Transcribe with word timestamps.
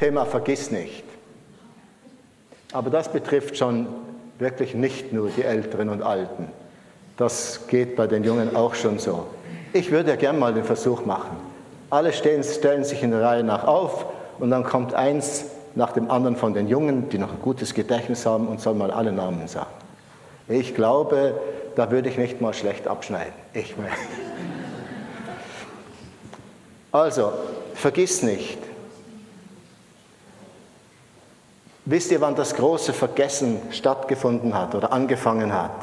Thema 0.00 0.24
Vergiss 0.24 0.70
nicht. 0.70 1.04
Aber 2.72 2.88
das 2.88 3.12
betrifft 3.12 3.58
schon 3.58 3.86
wirklich 4.38 4.74
nicht 4.74 5.12
nur 5.12 5.28
die 5.28 5.42
Älteren 5.42 5.90
und 5.90 6.02
Alten. 6.02 6.48
Das 7.18 7.66
geht 7.68 7.96
bei 7.96 8.06
den 8.06 8.24
Jungen 8.24 8.56
auch 8.56 8.74
schon 8.74 8.98
so. 8.98 9.26
Ich 9.74 9.90
würde 9.90 10.08
ja 10.08 10.16
gern 10.16 10.38
mal 10.38 10.54
den 10.54 10.64
Versuch 10.64 11.04
machen. 11.04 11.36
Alle 11.90 12.14
stehen, 12.14 12.42
stellen 12.42 12.82
sich 12.82 13.02
in 13.02 13.10
der 13.10 13.20
Reihe 13.20 13.44
nach 13.44 13.66
auf 13.66 14.06
und 14.38 14.50
dann 14.50 14.64
kommt 14.64 14.94
eins 14.94 15.44
nach 15.74 15.92
dem 15.92 16.10
anderen 16.10 16.36
von 16.36 16.54
den 16.54 16.66
Jungen, 16.66 17.10
die 17.10 17.18
noch 17.18 17.32
ein 17.32 17.42
gutes 17.42 17.74
Gedächtnis 17.74 18.24
haben 18.24 18.48
und 18.48 18.58
soll 18.58 18.74
mal 18.74 18.90
alle 18.90 19.12
Namen 19.12 19.48
sagen. 19.48 19.68
Ich 20.48 20.74
glaube, 20.74 21.38
da 21.76 21.90
würde 21.90 22.08
ich 22.08 22.16
nicht 22.16 22.40
mal 22.40 22.54
schlecht 22.54 22.88
abschneiden. 22.88 23.34
Ich 23.52 23.74
also, 26.90 27.34
vergiss 27.74 28.22
nicht. 28.22 28.69
Wisst 31.90 32.12
ihr, 32.12 32.20
wann 32.20 32.36
das 32.36 32.54
große 32.54 32.92
Vergessen 32.92 33.60
stattgefunden 33.72 34.54
hat 34.54 34.76
oder 34.76 34.92
angefangen 34.92 35.52
hat? 35.52 35.74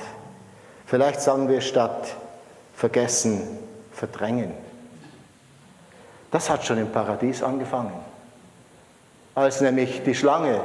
Vielleicht 0.86 1.20
sagen 1.20 1.50
wir 1.50 1.60
statt 1.60 2.16
vergessen, 2.74 3.42
verdrängen. 3.92 4.54
Das 6.32 6.50
hat 6.50 6.64
schon 6.64 6.78
im 6.78 6.94
Paradies 6.94 7.44
angefangen. 7.44 7.92
Als 9.36 9.60
nämlich 9.60 10.02
die 10.06 10.16
Schlange 10.16 10.62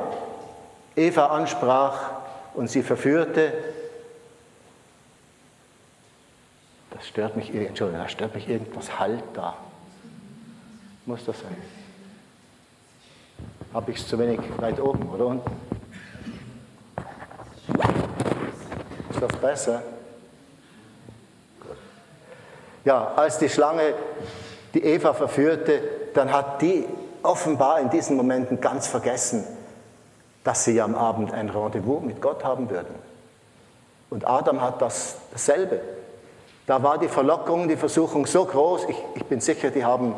Eva 0.95 1.27
ansprach 1.27 2.11
und 2.55 2.71
sie 2.71 2.85
verführte, 2.85 3.53
das 6.93 7.09
stört 7.09 7.35
mich, 7.35 7.53
Entschuldigung, 7.53 8.01
da 8.01 8.09
stört 8.09 8.37
mich 8.37 8.49
irgendwas 8.49 9.01
Halt 9.01 9.25
da. 9.35 9.57
Muss 11.05 11.25
das 11.25 11.41
sein? 11.41 11.82
Habe 13.75 13.91
ich 13.91 13.99
es 13.99 14.07
zu 14.07 14.19
wenig 14.19 14.41
weit 14.59 14.79
oben 14.79 15.09
oder 15.09 15.27
unten? 15.27 15.51
Ist 19.11 19.23
das 19.23 19.33
besser? 19.41 19.83
Ja, 22.85 23.13
als 23.17 23.39
die 23.39 23.49
Schlange 23.49 23.95
die 24.75 24.85
Eva 24.85 25.15
verführte, 25.15 25.81
dann 26.13 26.31
hat 26.33 26.61
die 26.61 26.85
offenbar 27.23 27.81
in 27.81 27.89
diesen 27.89 28.17
Momenten 28.17 28.61
ganz 28.61 28.89
vergessen, 28.89 29.45
dass 30.45 30.65
sie 30.65 30.81
am 30.81 30.95
Abend 30.95 31.33
ein 31.33 31.49
Rendezvous 31.49 32.03
mit 32.03 32.21
Gott 32.21 32.45
haben 32.45 32.69
würden. 32.69 32.95
Und 34.11 34.27
Adam 34.27 34.61
hat 34.61 34.83
das 34.83 35.17
dasselbe. 35.33 35.81
Da 36.67 36.83
war 36.83 36.99
die 36.99 37.09
Verlockung, 37.09 37.69
die 37.69 37.77
Versuchung 37.77 38.27
so 38.27 38.45
groß, 38.45 38.85
ich, 38.89 38.97
ich 39.15 39.25
bin 39.25 39.41
sicher, 39.41 39.71
die 39.71 39.85
haben 39.85 40.15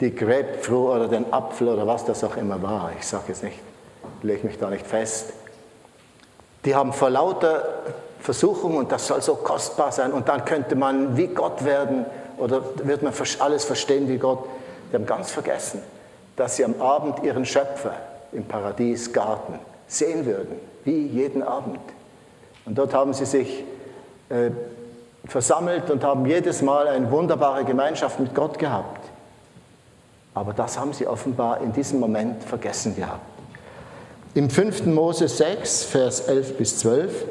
die 0.00 0.14
Grapefruit 0.14 0.96
oder 0.96 1.08
den 1.08 1.32
Apfel 1.32 1.68
oder 1.68 1.86
was 1.86 2.04
das 2.04 2.22
auch 2.22 2.36
immer 2.36 2.60
war, 2.62 2.92
ich 2.98 3.06
sage 3.06 3.24
jetzt 3.28 3.42
nicht, 3.42 3.58
lege 4.22 4.46
mich 4.46 4.58
da 4.58 4.68
nicht 4.68 4.86
fest, 4.86 5.32
die 6.64 6.74
haben 6.74 6.92
vor 6.92 7.10
lauter 7.10 7.62
Versuchung 8.20 8.76
und 8.76 8.90
das 8.90 9.06
soll 9.06 9.22
so 9.22 9.36
kostbar 9.36 9.92
sein 9.92 10.12
und 10.12 10.28
dann 10.28 10.44
könnte 10.44 10.74
man 10.74 11.16
wie 11.16 11.28
Gott 11.28 11.64
werden 11.64 12.04
oder 12.38 12.60
wird 12.84 13.02
man 13.02 13.12
alles 13.38 13.64
verstehen 13.64 14.08
wie 14.08 14.18
Gott. 14.18 14.44
Die 14.90 14.96
haben 14.96 15.06
ganz 15.06 15.30
vergessen, 15.30 15.80
dass 16.34 16.56
sie 16.56 16.64
am 16.64 16.80
Abend 16.80 17.22
ihren 17.22 17.44
Schöpfer 17.44 17.94
im 18.32 18.44
Paradiesgarten 18.44 19.58
sehen 19.86 20.26
würden, 20.26 20.58
wie 20.84 21.06
jeden 21.06 21.42
Abend. 21.42 21.78
Und 22.64 22.76
dort 22.76 22.92
haben 22.94 23.14
sie 23.14 23.26
sich 23.26 23.64
äh, 24.28 24.50
versammelt 25.26 25.90
und 25.90 26.02
haben 26.04 26.26
jedes 26.26 26.62
Mal 26.62 26.88
eine 26.88 27.10
wunderbare 27.10 27.64
Gemeinschaft 27.64 28.18
mit 28.18 28.34
Gott 28.34 28.58
gehabt. 28.58 29.08
Aber 30.36 30.52
das 30.52 30.78
haben 30.78 30.92
sie 30.92 31.06
offenbar 31.06 31.62
in 31.62 31.72
diesem 31.72 31.98
Moment 31.98 32.44
vergessen 32.44 32.94
gehabt. 32.94 33.22
Im 34.34 34.50
5. 34.50 34.84
Mose 34.84 35.28
6, 35.28 35.84
Vers 35.84 36.20
11 36.20 36.58
bis 36.58 36.78
12, 36.78 37.24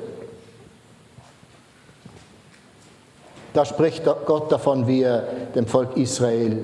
da 3.54 3.64
spricht 3.64 4.04
Gott 4.26 4.52
davon, 4.52 4.88
wie 4.88 5.04
er 5.04 5.22
dem 5.54 5.68
Volk 5.68 5.96
Israel 5.98 6.58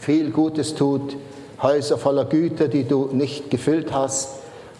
viel 0.00 0.32
Gutes 0.32 0.74
tut, 0.74 1.16
Häuser 1.62 1.96
voller 1.96 2.24
Güter, 2.24 2.66
die 2.66 2.82
du 2.82 3.10
nicht 3.12 3.48
gefüllt 3.50 3.92
hast, 3.92 4.30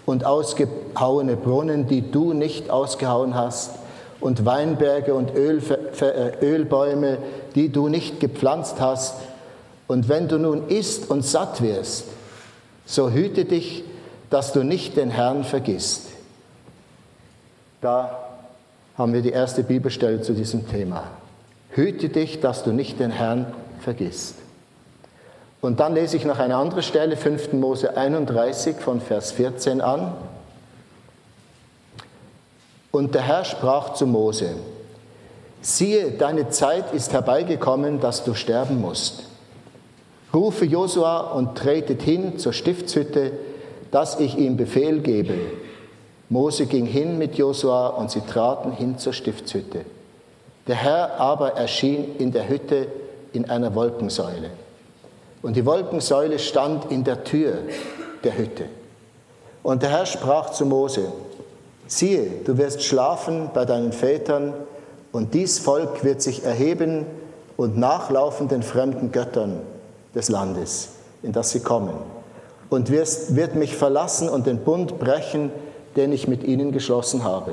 und 0.07 0.27
ausgehauene 0.27 1.37
Brunnen, 1.37 1.87
die 1.87 2.11
du 2.11 2.33
nicht 2.33 2.71
ausgehauen 2.71 3.37
hast, 3.37 3.71
und 4.21 4.45
Weinberge 4.45 5.15
und 5.15 5.33
Öl, 5.37 5.63
Ölbäume, 6.43 7.19
die 7.55 7.69
du 7.69 7.89
nicht 7.89 8.19
gepflanzt 8.19 8.81
hast. 8.81 9.15
Und 9.87 10.09
wenn 10.09 10.29
du 10.29 10.39
nun 10.39 10.69
isst 10.69 11.11
und 11.11 11.25
satt 11.25 11.63
wirst, 11.63 12.07
so 12.87 13.11
hüte 13.11 13.45
dich, 13.45 13.85
dass 14.31 14.53
du 14.53 14.63
nicht 14.63 14.97
den 14.97 15.11
Herrn 15.11 15.45
vergisst. 15.45 16.09
Da 17.81 18.19
haben 18.97 19.13
wir 19.13 19.23
die 19.23 19.31
erste 19.31 19.63
Bibelstelle 19.63 20.23
zu 20.23 20.33
diesem 20.33 20.69
Thema. 20.69 21.05
Hüte 21.71 22.09
dich, 22.09 22.41
dass 22.41 22.65
du 22.65 22.73
nicht 22.73 23.01
den 23.01 23.11
Herrn 23.11 23.47
vergisst. 23.81 24.37
Und 25.61 25.81
dann 25.81 25.95
lese 25.95 26.17
ich 26.17 26.25
noch 26.25 26.39
eine 26.39 26.57
andere 26.57 26.83
Stelle, 26.83 27.17
5. 27.17 27.55
Mose 27.55 27.97
31 27.97 28.77
von 28.77 29.01
Vers 29.01 29.33
14 29.33 29.81
an. 29.81 30.13
Und 32.91 33.15
der 33.15 33.23
Herr 33.23 33.45
sprach 33.45 33.95
zu 33.95 34.07
Mose, 34.07 34.51
siehe, 35.63 36.13
deine 36.13 36.51
Zeit 36.51 36.93
ist 36.93 37.13
herbeigekommen, 37.13 38.01
dass 38.01 38.25
du 38.25 38.35
sterben 38.35 38.81
musst. 38.81 39.25
Rufe 40.35 40.65
Josua 40.65 41.33
und 41.33 41.57
tretet 41.57 42.03
hin 42.03 42.39
zur 42.39 42.53
Stiftshütte, 42.53 43.33
dass 43.91 44.19
ich 44.19 44.37
ihm 44.37 44.57
Befehl 44.57 45.01
gebe. 45.01 45.35
Mose 46.29 46.67
ging 46.67 46.87
hin 46.87 47.17
mit 47.19 47.37
Josua 47.37 47.89
und 47.89 48.11
sie 48.11 48.21
traten 48.21 48.73
hin 48.73 48.99
zur 48.99 49.13
Stiftshütte. 49.13 49.85
Der 50.67 50.75
Herr 50.75 51.21
aber 51.21 51.53
erschien 51.53 52.17
in 52.19 52.33
der 52.33 52.49
Hütte 52.49 52.89
in 53.33 53.49
einer 53.49 53.75
Wolkensäule. 53.75 54.51
Und 55.43 55.57
die 55.57 55.65
Wolkensäule 55.67 56.39
stand 56.39 56.91
in 56.91 57.05
der 57.05 57.23
Tür 57.23 57.59
der 58.25 58.37
Hütte. 58.37 58.65
Und 59.63 59.83
der 59.83 59.91
Herr 59.91 60.07
sprach 60.07 60.51
zu 60.51 60.67
Mose, 60.67 61.13
siehe, 61.87 62.27
du 62.45 62.59
wirst 62.59 62.83
schlafen 62.83 63.51
bei 63.55 63.65
deinen 63.65 63.93
Vätern, 63.93 64.55
und 65.13 65.33
dies 65.33 65.61
Volk 65.61 66.03
wird 66.03 66.23
sich 66.23 66.45
erheben 66.45 67.07
und 67.57 67.79
nachlaufen 67.79 68.49
den 68.49 68.65
fremden 68.65 69.13
Göttern 69.13 69.61
des 70.15 70.29
Landes, 70.29 70.91
in 71.23 71.33
das 71.33 71.51
sie 71.51 71.61
kommen, 71.61 71.95
und 72.71 72.91
wirst, 72.91 73.37
wird 73.37 73.55
mich 73.55 73.77
verlassen 73.77 74.29
und 74.29 74.47
den 74.47 74.59
Bund 74.59 74.99
brechen, 74.99 75.51
den 75.97 76.13
ich 76.13 76.29
mit 76.29 76.45
ihnen 76.45 76.73
geschlossen 76.73 77.25
habe. 77.25 77.53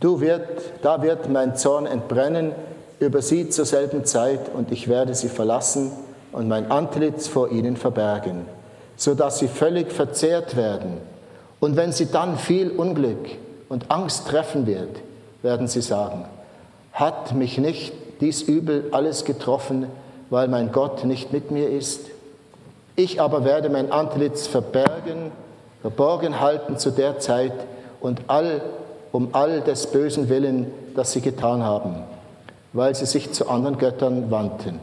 Du 0.00 0.20
wird, 0.20 0.46
da 0.82 1.02
wird 1.02 1.28
mein 1.28 1.56
Zorn 1.56 1.86
entbrennen 1.86 2.52
über 2.98 3.22
sie 3.22 3.48
zur 3.48 3.64
selben 3.64 4.04
Zeit, 4.04 4.50
und 4.54 4.70
ich 4.70 4.88
werde 4.88 5.14
sie 5.14 5.28
verlassen 5.28 5.90
und 6.32 6.48
mein 6.48 6.70
Antlitz 6.70 7.28
vor 7.28 7.50
ihnen 7.50 7.76
verbergen, 7.76 8.46
so 8.96 9.14
dass 9.14 9.38
sie 9.38 9.48
völlig 9.48 9.92
verzehrt 9.92 10.56
werden 10.56 10.98
und 11.62 11.76
wenn 11.76 11.92
sie 11.92 12.06
dann 12.06 12.38
viel 12.38 12.70
Unglück 12.70 13.28
und 13.68 13.88
Angst 13.88 14.26
treffen 14.26 14.66
wird, 14.66 14.96
werden 15.42 15.68
sie 15.68 15.80
sagen, 15.80 16.24
hat 16.92 17.36
mich 17.36 17.56
nicht 17.56 17.92
dies 18.20 18.42
Übel 18.42 18.88
alles 18.90 19.24
getroffen, 19.24 19.86
weil 20.32 20.48
mein 20.48 20.72
Gott 20.72 21.04
nicht 21.04 21.30
mit 21.30 21.50
mir 21.50 21.68
ist? 21.68 22.06
Ich 22.96 23.20
aber 23.20 23.44
werde 23.44 23.68
mein 23.68 23.92
Antlitz 23.92 24.46
verbergen, 24.46 25.30
verborgen 25.82 26.40
halten 26.40 26.78
zu 26.78 26.90
der 26.90 27.18
Zeit 27.18 27.52
und 28.00 28.22
all, 28.28 28.62
um 29.12 29.28
all 29.32 29.60
des 29.60 29.88
bösen 29.88 30.30
Willen, 30.30 30.68
das 30.96 31.12
sie 31.12 31.20
getan 31.20 31.62
haben, 31.62 31.96
weil 32.72 32.94
sie 32.94 33.04
sich 33.04 33.32
zu 33.32 33.50
anderen 33.50 33.76
Göttern 33.76 34.30
wandten. 34.30 34.80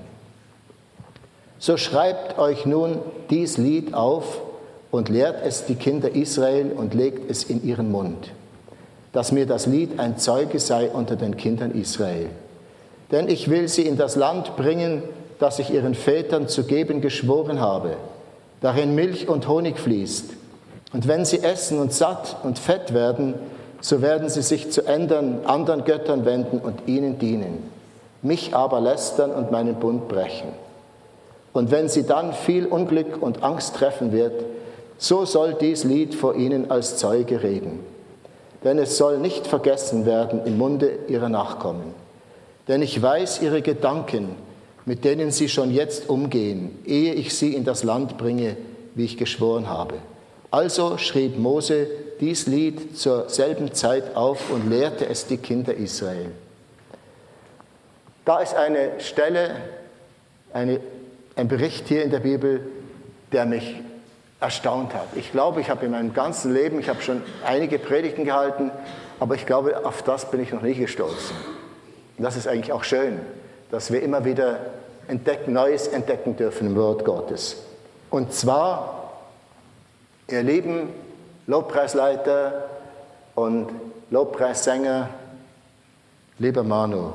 So 1.58 1.78
schreibt 1.78 2.38
euch 2.38 2.68
nun 2.68 3.00
dies 3.31 3.58
Lied 3.58 3.96
auf 3.96 4.42
und 4.92 5.10
lehrt 5.10 5.44
es 5.44 5.66
die 5.66 5.75
Kinder 5.75 6.13
Israel 6.16 6.74
und 6.74 6.94
legt 6.94 7.28
es 7.28 7.44
in 7.44 7.63
ihren 7.63 7.92
Mund, 7.92 8.34
dass 9.13 9.31
mir 9.31 9.48
das 9.48 9.66
Lied 9.66 10.00
ein 10.00 10.19
Zeuge 10.19 10.60
sei 10.60 10.92
unter 10.92 11.16
den 11.16 11.38
Kindern 11.38 11.72
Israel. 11.72 12.30
Denn 13.12 13.28
ich 13.28 13.50
will 13.50 13.68
sie 13.68 13.88
in 13.88 13.98
das 13.98 14.16
Land 14.16 14.56
bringen, 14.56 15.01
das 15.39 15.57
ich 15.59 15.74
ihren 15.74 15.95
Vätern 15.95 16.47
zu 16.47 16.65
geben 16.65 17.01
geschworen 17.01 17.59
habe, 17.59 17.95
darin 18.62 18.94
Milch 18.94 19.27
und 19.27 19.47
Honig 19.47 19.80
fließt. 19.80 20.31
Und 20.91 21.07
wenn 21.07 21.24
sie 21.25 21.41
essen 21.41 21.80
und 21.80 21.94
satt 21.94 22.38
und 22.44 22.59
fett 22.59 22.94
werden, 22.94 23.36
so 23.81 24.01
werden 24.01 24.27
sie 24.27 24.41
sich 24.41 24.71
zu 24.71 24.86
ändern, 24.86 25.39
anderen 25.45 25.86
Göttern 25.86 26.25
wenden 26.25 26.59
und 26.59 26.88
ihnen 26.88 27.18
dienen, 27.19 27.63
mich 28.21 28.53
aber 28.53 28.81
lästern 28.81 29.31
und 29.31 29.51
meinen 29.51 29.75
Bund 29.75 30.09
brechen. 30.09 30.50
Und 31.53 31.71
wenn 31.71 31.88
sie 31.88 32.06
dann 32.06 32.33
viel 32.33 32.65
Unglück 32.65 33.21
und 33.21 33.44
Angst 33.44 33.75
treffen 33.75 34.12
wird, 34.12 34.44
so 34.97 35.24
soll 35.24 35.53
dies 35.53 35.86
Lied 35.86 36.13
vor 36.13 36.36
ihnen 36.36 36.69
als 36.69 36.97
Zeuge 36.97 37.41
reden. 37.41 37.80
Denn 38.65 38.77
es 38.77 38.97
soll 38.97 39.19
nicht 39.19 39.47
vergessen 39.47 40.06
werden 40.06 40.41
im 40.45 40.57
Munde 40.57 40.91
ihrer 41.07 41.30
Nachkommen. 41.30 41.94
Denn 42.68 42.81
ich 42.81 43.01
weiß 43.01 43.41
ihre 43.41 43.62
Gedanken, 43.62 44.36
mit 44.89 45.06
denen 45.06 45.30
sie 45.30 45.50
schon 45.50 45.69
jetzt 45.69 46.09
umgehen, 46.09 46.80
ehe 46.83 47.13
ich 47.13 47.36
sie 47.36 47.53
in 47.53 47.63
das 47.63 47.83
Land 47.83 48.18
bringe, 48.18 48.57
wie 48.95 49.06
ich 49.06 49.18
geschworen 49.18 49.69
habe. 49.69 50.00
Also 50.50 50.97
schrieb 50.97 51.38
Mose 51.38 51.86
dies 52.19 52.47
Lied 52.47 52.97
zur 52.97 53.30
selben 53.30 53.71
Zeit 53.75 54.15
auf 54.15 54.50
und 54.50 54.68
lehrte 54.68 55.06
es 55.07 55.27
die 55.27 55.38
Kinder 55.38 55.75
Israel. 55.75 56.31
Da 58.25 58.39
ist 58.39 58.56
eine 58.56 59.00
Stelle, 59.00 59.57
eine, 60.53 60.80
ein 61.36 61.47
Bericht 61.47 61.88
hier 61.88 62.03
in 62.03 62.09
der 62.09 62.21
Bibel, 62.21 62.62
der 63.31 63.45
mich 63.45 63.75
erstaunt 64.39 64.95
hat. 64.95 65.09
Ich 65.15 65.31
glaube, 65.31 65.62
ich 65.62 65.69
habe 65.69 65.86
in 65.86 65.91
meinem 65.91 66.15
ganzen 66.15 66.51
Leben, 66.51 66.80
ich 66.80 66.89
habe 66.89 67.03
schon 67.03 67.21
einige 67.45 67.77
Predigten 67.77 68.25
gehalten, 68.25 68.71
aber 69.19 69.36
ich 69.36 69.45
glaube, 69.45 69.86
auf 69.86 70.01
das 70.01 70.31
bin 70.31 70.41
ich 70.41 70.51
noch 70.51 70.63
nie 70.63 70.74
gestoßen. 70.74 71.36
Und 72.18 72.24
das 72.24 72.36
ist 72.36 72.47
eigentlich 72.47 72.74
auch 72.74 72.83
schön, 72.83 73.19
dass 73.69 73.91
wir 73.91 74.01
immer 74.01 74.25
wieder 74.25 74.79
entdecken, 75.10 75.54
Neues 75.54 75.88
entdecken 75.88 76.36
dürfen 76.36 76.68
im 76.68 76.76
Wort 76.76 77.04
Gottes. 77.04 77.58
Und 78.10 78.34
zwar, 78.34 79.12
ihr 80.30 80.44
lieben 80.44 80.90
Lobpreisleiter 81.48 82.70
und 83.36 83.70
Lobpreissänger, 84.12 85.10
lieber 86.38 86.64
Manu, 86.64 87.14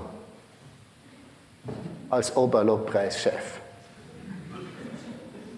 als 2.11 2.37
Oberlobpreischef. 2.37 3.61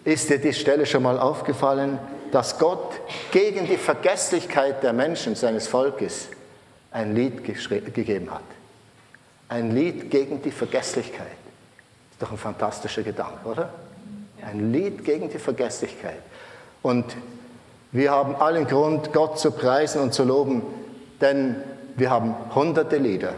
Ist 0.04 0.30
dir 0.30 0.38
die 0.38 0.52
Stelle 0.52 0.86
schon 0.86 1.02
mal 1.02 1.18
aufgefallen, 1.18 1.98
dass 2.32 2.58
Gott 2.58 2.94
gegen 3.32 3.66
die 3.66 3.76
Vergesslichkeit 3.76 4.82
der 4.82 4.92
Menschen 4.92 5.34
seines 5.34 5.66
Volkes 5.66 6.28
ein 6.92 7.14
Lied 7.14 7.44
gegeben 7.44 8.30
hat? 8.30 8.42
Ein 9.48 9.74
Lied 9.74 10.10
gegen 10.10 10.42
die 10.42 10.50
Vergesslichkeit. 10.50 11.45
Ist 12.16 12.22
doch 12.22 12.32
ein 12.32 12.38
fantastischer 12.38 13.02
Gedanke, 13.02 13.46
oder? 13.46 13.68
Ein 14.42 14.72
Lied 14.72 15.04
gegen 15.04 15.28
die 15.28 15.38
Vergesslichkeit. 15.38 16.22
Und 16.80 17.04
wir 17.92 18.10
haben 18.10 18.36
allen 18.36 18.66
Grund, 18.66 19.12
Gott 19.12 19.38
zu 19.38 19.50
preisen 19.50 20.00
und 20.00 20.14
zu 20.14 20.24
loben, 20.24 20.62
denn 21.20 21.56
wir 21.94 22.08
haben 22.08 22.34
hunderte 22.54 22.96
Lieder. 22.96 23.34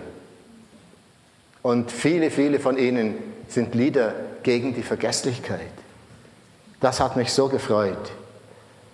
Und 1.63 1.91
viele, 1.91 2.31
viele 2.31 2.61
von 2.61 2.79
ihnen 2.79 3.17
sind 3.49 3.75
Lieder 3.75 4.15
gegen 4.45 4.75
die 4.75 4.85
Vergesslichkeit. 4.85 5.73
Das 6.81 7.01
hat 7.01 7.17
mich 7.17 7.33
so 7.33 7.49
gefreut. 7.49 8.13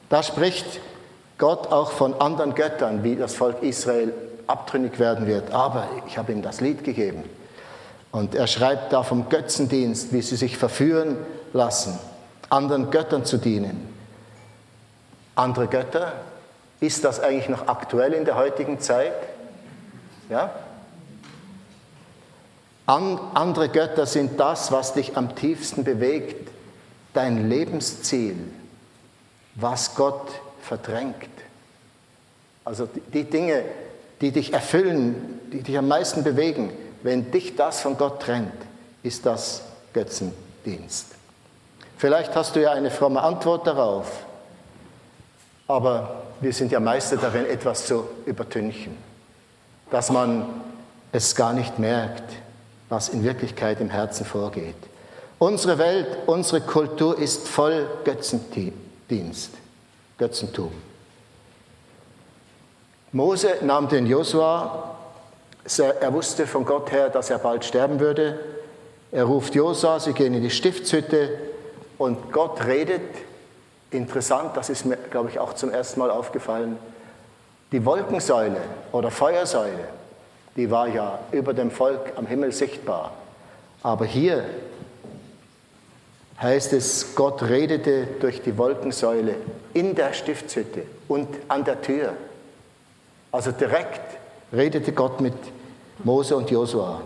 Da 0.09 0.23
spricht 0.23 0.81
Gott 1.37 1.67
auch 1.67 1.91
von 1.91 2.15
anderen 2.23 2.55
Göttern, 2.55 3.05
wie 3.05 3.17
das 3.17 3.35
Volk 3.35 3.63
Israel 3.63 4.15
abtrünnig 4.47 4.99
werden 4.99 5.27
wird. 5.27 5.51
Aber 5.51 5.89
ich 6.07 6.17
habe 6.17 6.33
ihm 6.33 6.41
das 6.41 6.63
Lied 6.63 6.85
gegeben. 6.85 7.25
Und 8.15 8.37
er 8.37 8.47
schreibt 8.47 8.93
da 8.93 9.03
vom 9.03 9.29
Götzendienst, 9.29 10.13
wie 10.13 10.23
sie 10.23 10.37
sich 10.37 10.57
verführen 10.57 11.17
lassen, 11.53 11.99
anderen 12.49 12.93
Göttern 12.93 13.25
zu 13.25 13.39
dienen. 13.39 13.89
Andere 15.35 15.67
Götter, 15.67 16.13
ist 16.79 17.03
das 17.03 17.19
eigentlich 17.19 17.49
noch 17.49 17.67
aktuell 17.67 18.13
in 18.13 18.25
der 18.25 18.37
heutigen 18.37 18.79
Zeit? 18.79 19.15
Ja? 20.31 20.55
An, 22.87 23.19
andere 23.35 23.69
Götter 23.69 24.07
sind 24.07 24.39
das, 24.39 24.71
was 24.71 24.93
dich 24.93 25.17
am 25.17 25.35
tiefsten 25.35 25.83
bewegt, 25.83 26.53
dein 27.15 27.51
Lebensziel, 27.51 28.37
was 29.57 29.97
Gott 29.97 30.29
verdrängt. 30.63 31.17
Also 32.65 32.89
die 33.13 33.25
Dinge, 33.25 33.65
die 34.21 34.31
dich 34.31 34.53
erfüllen, 34.53 35.41
die 35.53 35.63
dich 35.63 35.77
am 35.77 35.89
meisten 35.89 36.23
bewegen, 36.23 36.71
wenn 37.05 37.31
dich 37.31 37.55
das 37.55 37.83
von 37.83 37.99
Gott 37.99 38.23
trennt, 38.23 38.55
ist 39.03 39.27
das 39.27 39.61
Götzendienst. 39.93 41.09
Vielleicht 41.99 42.35
hast 42.35 42.57
du 42.57 42.63
ja 42.63 42.73
eine 42.73 42.91
fromme 42.91 43.23
Antwort 43.23 43.67
darauf, 43.67 44.25
aber 45.69 46.23
wir 46.41 46.53
sind 46.55 46.73
ja 46.73 46.81
Meister 46.81 47.19
darin, 47.19 47.45
etwas 47.45 47.87
zu 47.87 48.05
übertünchen, 48.25 48.97
dass 49.91 50.11
man 50.11 50.47
es 51.13 51.37
gar 51.37 51.53
nicht 51.53 51.79
merkt, 51.79 52.25
was 52.89 53.11
in 53.11 53.23
Wirklichkeit 53.23 53.83
im 53.83 53.91
Herzen 53.91 54.25
vorgeht. 54.25 54.75
Unsere 55.39 55.77
Welt, 55.77 56.09
unsere 56.25 56.63
Kultur 56.63 57.19
ist 57.19 57.47
voll 57.47 57.87
Götzendienst, 58.05 59.51
Götzentum. 60.17 60.73
Mose 63.13 63.57
nahm 63.61 63.91
den 63.91 64.07
Josua, 64.07 64.94
er 65.65 66.13
wusste 66.13 66.47
von 66.47 66.65
Gott 66.65 66.93
her, 66.93 67.09
dass 67.09 67.31
er 67.31 67.39
bald 67.39 67.65
sterben 67.65 68.01
würde. 68.01 68.39
Er 69.13 69.25
ruft 69.25 69.55
Josua, 69.55 69.99
sie 70.01 70.13
gehen 70.13 70.35
in 70.35 70.43
die 70.43 70.51
Stiftshütte 70.51 71.39
und 71.99 72.33
Gott 72.33 72.65
redet. 72.67 73.01
Interessant, 73.91 74.57
das 74.57 74.69
ist 74.69 74.85
mir, 74.85 74.97
glaube 74.97 75.31
ich, 75.31 75.39
auch 75.39 75.55
zum 75.55 75.71
ersten 75.71 76.01
Mal 76.01 76.11
aufgefallen. 76.11 76.79
Die 77.73 77.85
Wolkensäule 77.85 78.61
oder 78.93 79.11
Feuersäule, 79.11 79.89
die 80.57 80.71
war 80.71 80.89
ja 80.89 81.19
über 81.33 81.55
dem 81.55 81.71
Volk 81.71 82.13
am 82.17 82.27
Himmel 82.27 82.53
sichtbar. 82.53 83.13
Aber 83.83 84.05
hier 84.05 84.45
heißt 86.41 86.73
es, 86.73 87.15
Gott 87.15 87.43
redete 87.43 88.07
durch 88.21 88.43
die 88.43 88.59
Wolkensäule 88.59 89.37
in 89.73 89.95
der 89.95 90.13
Stiftshütte 90.13 90.83
und 91.09 91.29
an 91.49 91.65
der 91.65 91.81
Tür. 91.81 92.15
Also 93.31 93.51
direkt 93.53 94.24
redete 94.55 94.93
Gott 94.93 95.21
mit 95.21 95.35
Mose 96.03 96.37
und 96.37 96.51
Josua. 96.51 97.01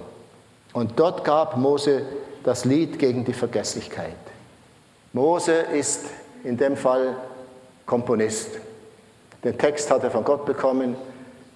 Und 0.73 0.99
dort 0.99 1.25
gab 1.25 1.57
Mose 1.57 2.03
das 2.45 2.65
Lied 2.65 2.99
gegen 2.99 3.25
die 3.25 3.33
Vergesslichkeit. 3.33 4.17
Mose 5.13 5.53
ist 5.53 6.07
in 6.45 6.57
dem 6.57 6.77
Fall 6.77 7.17
Komponist. 7.87 8.51
Den 9.43 9.57
Text 9.57 9.91
hat 9.91 10.05
er 10.05 10.11
von 10.11 10.25
Gott 10.25 10.45
bekommen, 10.45 10.97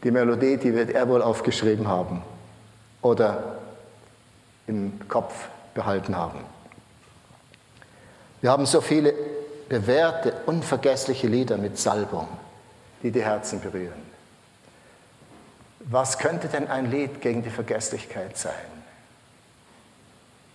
die 0.02 0.10
Melodie, 0.10 0.56
die 0.56 0.74
wird 0.74 0.90
er 0.90 1.08
wohl 1.08 1.22
aufgeschrieben 1.22 1.86
haben 1.86 2.22
oder 3.02 3.58
im 4.66 4.98
Kopf 5.08 5.48
behalten 5.74 6.16
haben. 6.16 6.40
Wir 8.40 8.50
haben 8.50 8.66
so 8.66 8.80
viele 8.80 9.14
bewährte, 9.68 10.32
unvergessliche 10.46 11.28
Lieder 11.28 11.56
mit 11.56 11.78
Salbung, 11.78 12.28
die 13.02 13.10
die 13.10 13.22
Herzen 13.22 13.60
berühren. 13.60 14.11
Was 15.84 16.18
könnte 16.18 16.48
denn 16.48 16.68
ein 16.68 16.90
Lied 16.90 17.20
gegen 17.20 17.42
die 17.42 17.50
Vergesslichkeit 17.50 18.36
sein? 18.36 18.52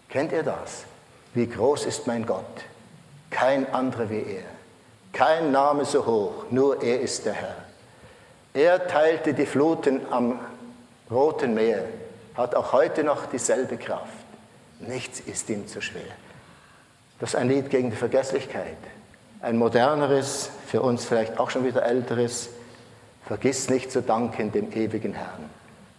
Kennt 0.10 0.32
ihr 0.32 0.44
das? 0.44 0.86
Wie 1.34 1.48
groß 1.48 1.86
ist 1.86 2.08
mein 2.08 2.26
Gott? 2.26 2.46
Kein 3.30 3.72
anderer 3.74 4.10
wie 4.10 4.24
er. 4.24 4.46
Kein 5.12 5.52
Name 5.52 5.86
so 5.86 6.06
hoch, 6.06 6.46
nur 6.50 6.82
er 6.82 7.02
ist 7.02 7.26
der 7.26 7.34
Herr. 7.34 7.56
Er 8.54 8.88
teilte 8.88 9.34
die 9.34 9.46
Fluten 9.46 10.02
am 10.12 10.40
Roten 11.12 11.54
Meer, 11.54 11.86
hat 12.36 12.56
auch 12.56 12.74
heute 12.74 13.04
noch 13.04 13.26
dieselbe 13.28 13.78
Kraft. 13.78 14.08
Nichts 14.80 15.20
ist 15.20 15.50
ihm 15.50 15.68
zu 15.68 15.82
schwer. 15.82 16.02
Das 17.20 17.30
ist 17.30 17.36
ein 17.36 17.50
Lied 17.50 17.70
gegen 17.70 17.90
die 17.90 17.96
Vergesslichkeit. 17.96 18.78
Ein 19.42 19.58
moderneres, 19.58 20.50
für 20.68 20.82
uns 20.82 21.06
vielleicht 21.06 21.40
auch 21.40 21.50
schon 21.50 21.66
wieder 21.66 21.84
älteres. 21.84 22.50
Vergiss 23.28 23.70
nicht 23.70 23.92
zu 23.92 24.02
danken 24.02 24.54
dem 24.54 24.72
ewigen 24.72 25.14
Herrn. 25.14 25.50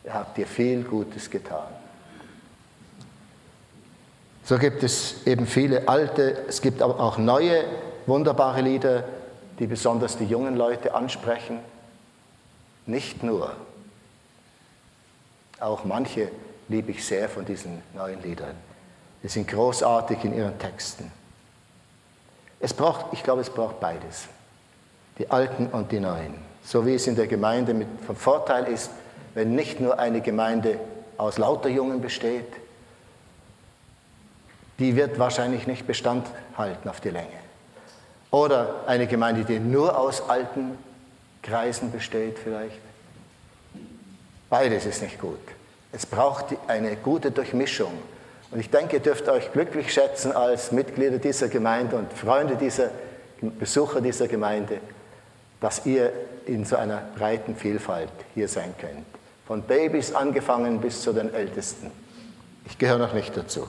Er 0.02 0.14
hat 0.14 0.37
dir 0.38 0.47
viel 0.47 0.82
Gutes 0.82 1.28
getan. 1.28 1.68
So 4.44 4.56
gibt 4.58 4.82
es 4.82 5.26
eben 5.26 5.47
viele 5.47 5.88
alte, 5.88 6.47
es 6.49 6.62
gibt 6.62 6.80
aber 6.80 6.99
auch 6.99 7.18
neue, 7.18 7.64
wunderbare 8.06 8.62
Lieder, 8.62 9.04
die 9.58 9.66
besonders 9.66 10.16
die 10.16 10.25
jungen 10.25 10.56
Leute 10.56 10.94
ansprechen. 10.94 11.58
Nicht 12.87 13.23
nur. 13.23 13.54
Auch 15.61 15.85
manche 15.85 16.30
liebe 16.68 16.92
ich 16.92 17.04
sehr 17.04 17.28
von 17.28 17.44
diesen 17.44 17.82
neuen 17.94 18.23
Liedern. 18.23 18.54
Die 19.23 19.28
sind 19.28 19.49
großartig 19.49 20.25
in 20.25 20.35
ihren 20.35 20.58
Texten. 20.58 21.12
Es 22.58 22.73
braucht, 22.73 23.12
ich 23.12 23.23
glaube, 23.23 23.42
es 23.42 23.50
braucht 23.50 23.80
beides. 23.80 24.28
Die 25.18 25.30
Alten 25.30 25.66
und 25.66 25.92
die 25.92 26.00
Neuen. 26.00 26.48
So 26.64 26.86
wie 26.86 26.94
es 26.94 27.06
in 27.06 27.16
der 27.16 27.26
Gemeinde 27.26 27.74
mit, 27.74 27.88
vom 28.06 28.16
Vorteil 28.16 28.68
ist, 28.68 28.90
wenn 29.34 29.54
nicht 29.54 29.80
nur 29.80 29.98
eine 29.98 30.20
Gemeinde 30.20 30.78
aus 31.16 31.38
lauter 31.38 31.68
Jungen 31.68 32.00
besteht, 32.00 32.52
die 34.78 34.94
wird 34.96 35.18
wahrscheinlich 35.18 35.66
nicht 35.66 35.86
Bestand 35.86 36.26
halten 36.56 36.88
auf 36.88 37.00
die 37.00 37.10
Länge. 37.10 37.28
Oder 38.30 38.84
eine 38.86 39.06
Gemeinde, 39.06 39.44
die 39.44 39.58
nur 39.58 39.98
aus 39.98 40.28
alten 40.28 40.78
Kreisen 41.42 41.90
besteht 41.90 42.38
vielleicht. 42.38 42.80
Beides 44.50 44.86
ist 44.86 45.02
nicht 45.02 45.20
gut. 45.20 45.40
Es 45.92 46.06
braucht 46.06 46.46
eine 46.66 46.96
gute 46.96 47.30
Durchmischung 47.30 47.92
und 48.50 48.60
ich 48.60 48.70
denke, 48.70 48.96
ihr 48.96 49.02
dürft 49.02 49.28
euch 49.28 49.52
glücklich 49.52 49.92
schätzen 49.92 50.32
als 50.32 50.72
Mitglieder 50.72 51.18
dieser 51.18 51.48
Gemeinde 51.48 51.96
und 51.96 52.12
Freunde 52.12 52.56
dieser 52.56 52.90
Besucher 53.40 54.00
dieser 54.00 54.26
Gemeinde, 54.26 54.80
dass 55.60 55.86
ihr 55.86 56.12
in 56.46 56.64
so 56.64 56.76
einer 56.76 57.02
breiten 57.16 57.56
Vielfalt 57.56 58.12
hier 58.34 58.48
sein 58.48 58.74
könnt. 58.78 59.06
Von 59.46 59.62
Babys 59.62 60.12
angefangen 60.12 60.80
bis 60.80 61.02
zu 61.02 61.12
den 61.12 61.32
Ältesten. 61.32 61.90
Ich 62.66 62.78
gehöre 62.78 62.98
noch 62.98 63.14
nicht 63.14 63.36
dazu. 63.36 63.68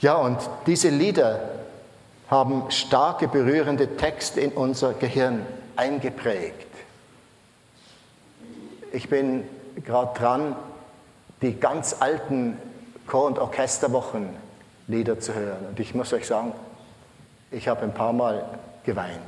Ja, 0.00 0.16
und 0.16 0.38
diese 0.66 0.88
Lieder 0.88 1.40
haben 2.30 2.70
starke, 2.70 3.28
berührende 3.28 3.96
Texte 3.96 4.40
in 4.40 4.52
unser 4.52 4.94
Gehirn 4.94 5.44
eingeprägt. 5.76 6.66
Ich 8.92 9.08
bin 9.08 9.44
gerade 9.84 10.18
dran, 10.18 10.56
die 11.42 11.58
ganz 11.58 11.96
alten 12.00 12.56
Chor- 13.06 13.26
und 13.26 13.38
Orchesterwochenlieder 13.38 15.20
zu 15.20 15.34
hören. 15.34 15.66
Und 15.68 15.80
ich 15.80 15.94
muss 15.94 16.12
euch 16.12 16.26
sagen, 16.26 16.52
ich 17.50 17.68
habe 17.68 17.82
ein 17.82 17.94
paar 17.94 18.12
Mal 18.12 18.44
geweint, 18.84 19.18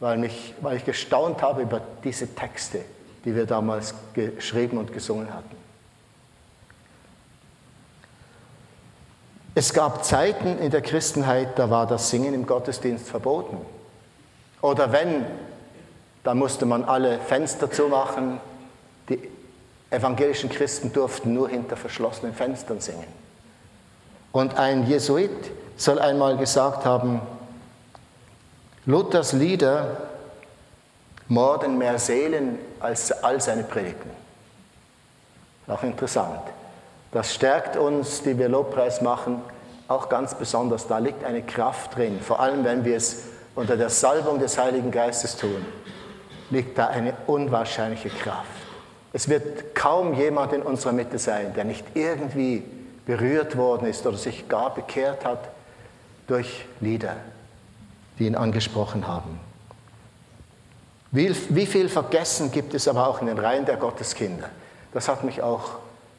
weil, 0.00 0.18
mich, 0.18 0.54
weil 0.60 0.76
ich 0.76 0.84
gestaunt 0.84 1.42
habe 1.42 1.62
über 1.62 1.80
diese 2.04 2.34
Texte, 2.34 2.80
die 3.24 3.34
wir 3.34 3.46
damals 3.46 3.94
geschrieben 4.14 4.78
und 4.78 4.92
gesungen 4.92 5.32
hatten. 5.32 5.56
Es 9.54 9.72
gab 9.74 10.04
Zeiten 10.04 10.58
in 10.58 10.70
der 10.70 10.82
Christenheit, 10.82 11.58
da 11.58 11.68
war 11.68 11.86
das 11.86 12.10
Singen 12.10 12.32
im 12.32 12.46
Gottesdienst 12.46 13.08
verboten. 13.08 13.58
Oder 14.60 14.92
wenn, 14.92 15.26
dann 16.22 16.38
musste 16.38 16.64
man 16.64 16.84
alle 16.84 17.18
Fenster 17.18 17.68
zumachen. 17.68 18.40
Die 19.08 19.18
evangelischen 19.90 20.48
Christen 20.48 20.92
durften 20.92 21.34
nur 21.34 21.48
hinter 21.48 21.76
verschlossenen 21.76 22.34
Fenstern 22.34 22.80
singen. 22.80 23.06
Und 24.30 24.56
ein 24.56 24.86
Jesuit 24.86 25.50
soll 25.76 25.98
einmal 25.98 26.36
gesagt 26.36 26.84
haben, 26.84 27.20
Luthers 28.88 29.34
Lieder 29.34 29.98
morden 31.28 31.76
mehr 31.76 31.98
Seelen 31.98 32.58
als 32.80 33.12
all 33.22 33.38
seine 33.38 33.62
Predigten. 33.62 34.08
Auch 35.66 35.82
interessant. 35.82 36.40
Das 37.12 37.34
stärkt 37.34 37.76
uns, 37.76 38.22
die 38.22 38.38
wir 38.38 38.48
Lobpreis 38.48 39.02
machen, 39.02 39.42
auch 39.88 40.08
ganz 40.08 40.34
besonders. 40.34 40.86
Da 40.86 40.96
liegt 40.96 41.22
eine 41.22 41.42
Kraft 41.42 41.96
drin, 41.96 42.18
vor 42.18 42.40
allem 42.40 42.64
wenn 42.64 42.82
wir 42.82 42.96
es 42.96 43.24
unter 43.54 43.76
der 43.76 43.90
Salbung 43.90 44.38
des 44.38 44.56
Heiligen 44.56 44.90
Geistes 44.90 45.36
tun, 45.36 45.66
liegt 46.48 46.78
da 46.78 46.86
eine 46.86 47.12
unwahrscheinliche 47.26 48.08
Kraft. 48.08 48.48
Es 49.12 49.28
wird 49.28 49.74
kaum 49.74 50.14
jemand 50.14 50.54
in 50.54 50.62
unserer 50.62 50.92
Mitte 50.92 51.18
sein, 51.18 51.52
der 51.52 51.64
nicht 51.64 51.84
irgendwie 51.92 52.64
berührt 53.04 53.54
worden 53.58 53.86
ist 53.86 54.06
oder 54.06 54.16
sich 54.16 54.48
gar 54.48 54.72
bekehrt 54.72 55.26
hat 55.26 55.50
durch 56.26 56.64
Lieder, 56.80 57.16
die 58.18 58.26
ihn 58.26 58.34
angesprochen 58.34 59.06
haben. 59.06 59.40
Wie, 61.10 61.34
wie 61.48 61.66
viel 61.66 61.88
Vergessen 61.88 62.50
gibt 62.50 62.74
es 62.74 62.86
aber 62.86 63.08
auch 63.08 63.20
in 63.20 63.26
den 63.26 63.38
Reihen 63.38 63.64
der 63.64 63.76
Gotteskinder? 63.76 64.50
Das 64.92 65.08
hat 65.08 65.24
mich 65.24 65.42
auch 65.42 65.78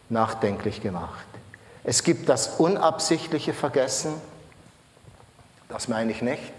nachdenklich 0.09 0.81
gemacht. 0.81 1.25
Es 1.83 2.03
gibt 2.03 2.27
das 2.27 2.59
unabsichtliche 2.59 3.53
Vergessen, 3.53 4.13
das 5.69 5.87
meine 5.87 6.11
ich 6.11 6.21
nicht. 6.21 6.53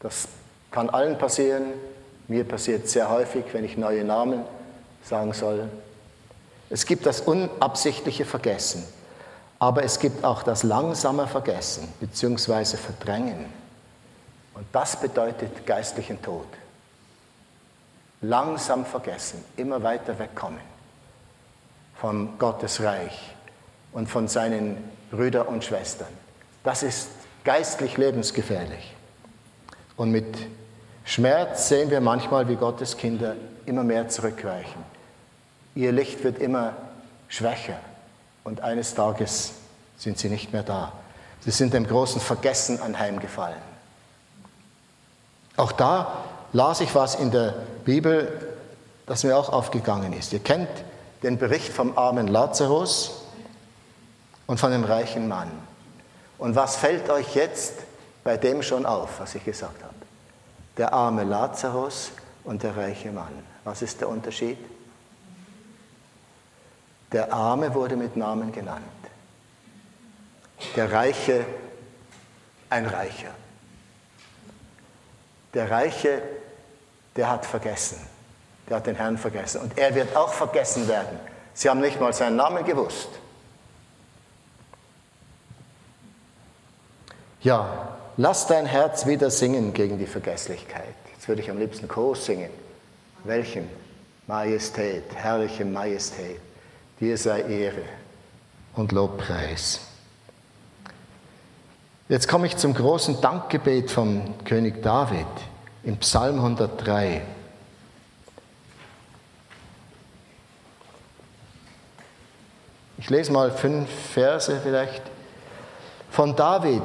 Das 0.00 0.28
kann 0.70 0.90
allen 0.90 1.16
passieren. 1.16 1.66
Mir 2.26 2.44
passiert 2.44 2.88
sehr 2.88 3.08
häufig, 3.08 3.44
wenn 3.52 3.64
ich 3.64 3.76
neue 3.76 4.04
Namen 4.04 4.42
sagen 5.04 5.32
soll. 5.32 5.68
Es 6.68 6.86
gibt 6.86 7.06
das 7.06 7.20
unabsichtliche 7.20 8.24
Vergessen, 8.24 8.84
aber 9.58 9.84
es 9.84 10.00
gibt 10.00 10.24
auch 10.24 10.42
das 10.42 10.62
langsame 10.62 11.28
Vergessen 11.28 11.86
bzw. 12.00 12.76
Verdrängen. 12.76 13.63
Und 14.54 14.66
das 14.72 15.00
bedeutet 15.00 15.66
geistlichen 15.66 16.22
Tod. 16.22 16.46
Langsam 18.20 18.86
vergessen, 18.86 19.44
immer 19.56 19.82
weiter 19.82 20.18
wegkommen 20.18 20.60
von 21.96 22.38
Gottes 22.38 22.82
Reich 22.82 23.34
und 23.92 24.08
von 24.08 24.28
seinen 24.28 24.76
Brüdern 25.10 25.46
und 25.46 25.64
Schwestern. 25.64 26.08
Das 26.62 26.82
ist 26.82 27.08
geistlich 27.44 27.96
lebensgefährlich. 27.96 28.94
Und 29.96 30.10
mit 30.10 30.36
Schmerz 31.04 31.68
sehen 31.68 31.90
wir 31.90 32.00
manchmal, 32.00 32.48
wie 32.48 32.56
Gottes 32.56 32.96
Kinder 32.96 33.36
immer 33.66 33.84
mehr 33.84 34.08
zurückweichen. 34.08 34.82
Ihr 35.74 35.92
Licht 35.92 36.24
wird 36.24 36.38
immer 36.38 36.74
schwächer 37.28 37.78
und 38.42 38.60
eines 38.62 38.94
Tages 38.94 39.52
sind 39.98 40.18
sie 40.18 40.28
nicht 40.28 40.52
mehr 40.52 40.62
da. 40.62 40.92
Sie 41.40 41.50
sind 41.50 41.74
dem 41.74 41.86
großen 41.86 42.20
Vergessen 42.20 42.80
anheimgefallen. 42.80 43.73
Auch 45.56 45.72
da 45.72 46.24
las 46.52 46.80
ich 46.80 46.94
was 46.94 47.14
in 47.14 47.30
der 47.30 47.54
Bibel, 47.84 48.56
das 49.06 49.24
mir 49.24 49.36
auch 49.36 49.50
aufgegangen 49.50 50.12
ist. 50.12 50.32
Ihr 50.32 50.40
kennt 50.40 50.68
den 51.22 51.38
Bericht 51.38 51.72
vom 51.72 51.96
armen 51.96 52.28
Lazarus 52.28 53.22
und 54.46 54.58
von 54.58 54.72
dem 54.72 54.84
reichen 54.84 55.28
Mann. 55.28 55.50
Und 56.38 56.56
was 56.56 56.76
fällt 56.76 57.08
euch 57.10 57.34
jetzt 57.34 57.74
bei 58.22 58.36
dem 58.36 58.62
schon 58.62 58.86
auf, 58.86 59.20
was 59.20 59.34
ich 59.34 59.44
gesagt 59.44 59.82
habe? 59.82 59.94
Der 60.76 60.92
arme 60.92 61.24
Lazarus 61.24 62.10
und 62.44 62.62
der 62.62 62.76
reiche 62.76 63.12
Mann. 63.12 63.32
Was 63.64 63.82
ist 63.82 64.00
der 64.00 64.08
Unterschied? 64.08 64.58
Der 67.12 67.32
Arme 67.32 67.72
wurde 67.74 67.96
mit 67.96 68.16
Namen 68.16 68.50
genannt. 68.50 68.82
Der 70.74 70.90
Reiche 70.90 71.44
ein 72.70 72.86
Reicher. 72.86 73.30
Der 75.54 75.70
Reiche, 75.70 76.22
der 77.16 77.30
hat 77.30 77.46
vergessen. 77.46 77.98
Der 78.68 78.76
hat 78.76 78.86
den 78.86 78.96
Herrn 78.96 79.18
vergessen. 79.18 79.60
Und 79.60 79.78
er 79.78 79.94
wird 79.94 80.16
auch 80.16 80.32
vergessen 80.32 80.88
werden. 80.88 81.18
Sie 81.52 81.68
haben 81.68 81.80
nicht 81.80 82.00
mal 82.00 82.12
seinen 82.12 82.36
Namen 82.36 82.64
gewusst. 82.64 83.08
Ja, 87.40 87.96
lass 88.16 88.46
dein 88.46 88.66
Herz 88.66 89.06
wieder 89.06 89.30
singen 89.30 89.74
gegen 89.74 89.98
die 89.98 90.06
Vergesslichkeit. 90.06 90.94
Jetzt 91.12 91.28
würde 91.28 91.42
ich 91.42 91.50
am 91.50 91.58
liebsten 91.58 91.86
Chor 91.88 92.16
singen. 92.16 92.50
Welchen? 93.22 93.68
Majestät, 94.26 95.04
herrliche 95.14 95.64
Majestät. 95.64 96.40
Dir 96.98 97.18
sei 97.18 97.42
Ehre 97.42 97.82
und 98.74 98.92
Lobpreis. 98.92 99.80
Jetzt 102.06 102.28
komme 102.28 102.46
ich 102.46 102.58
zum 102.58 102.74
großen 102.74 103.22
Dankgebet 103.22 103.90
vom 103.90 104.34
König 104.44 104.82
David 104.82 105.26
im 105.84 105.96
Psalm 105.96 106.36
103. 106.36 107.22
Ich 112.98 113.08
lese 113.08 113.32
mal 113.32 113.50
fünf 113.50 113.88
Verse 114.12 114.60
vielleicht. 114.62 115.00
Von 116.10 116.36
David. 116.36 116.82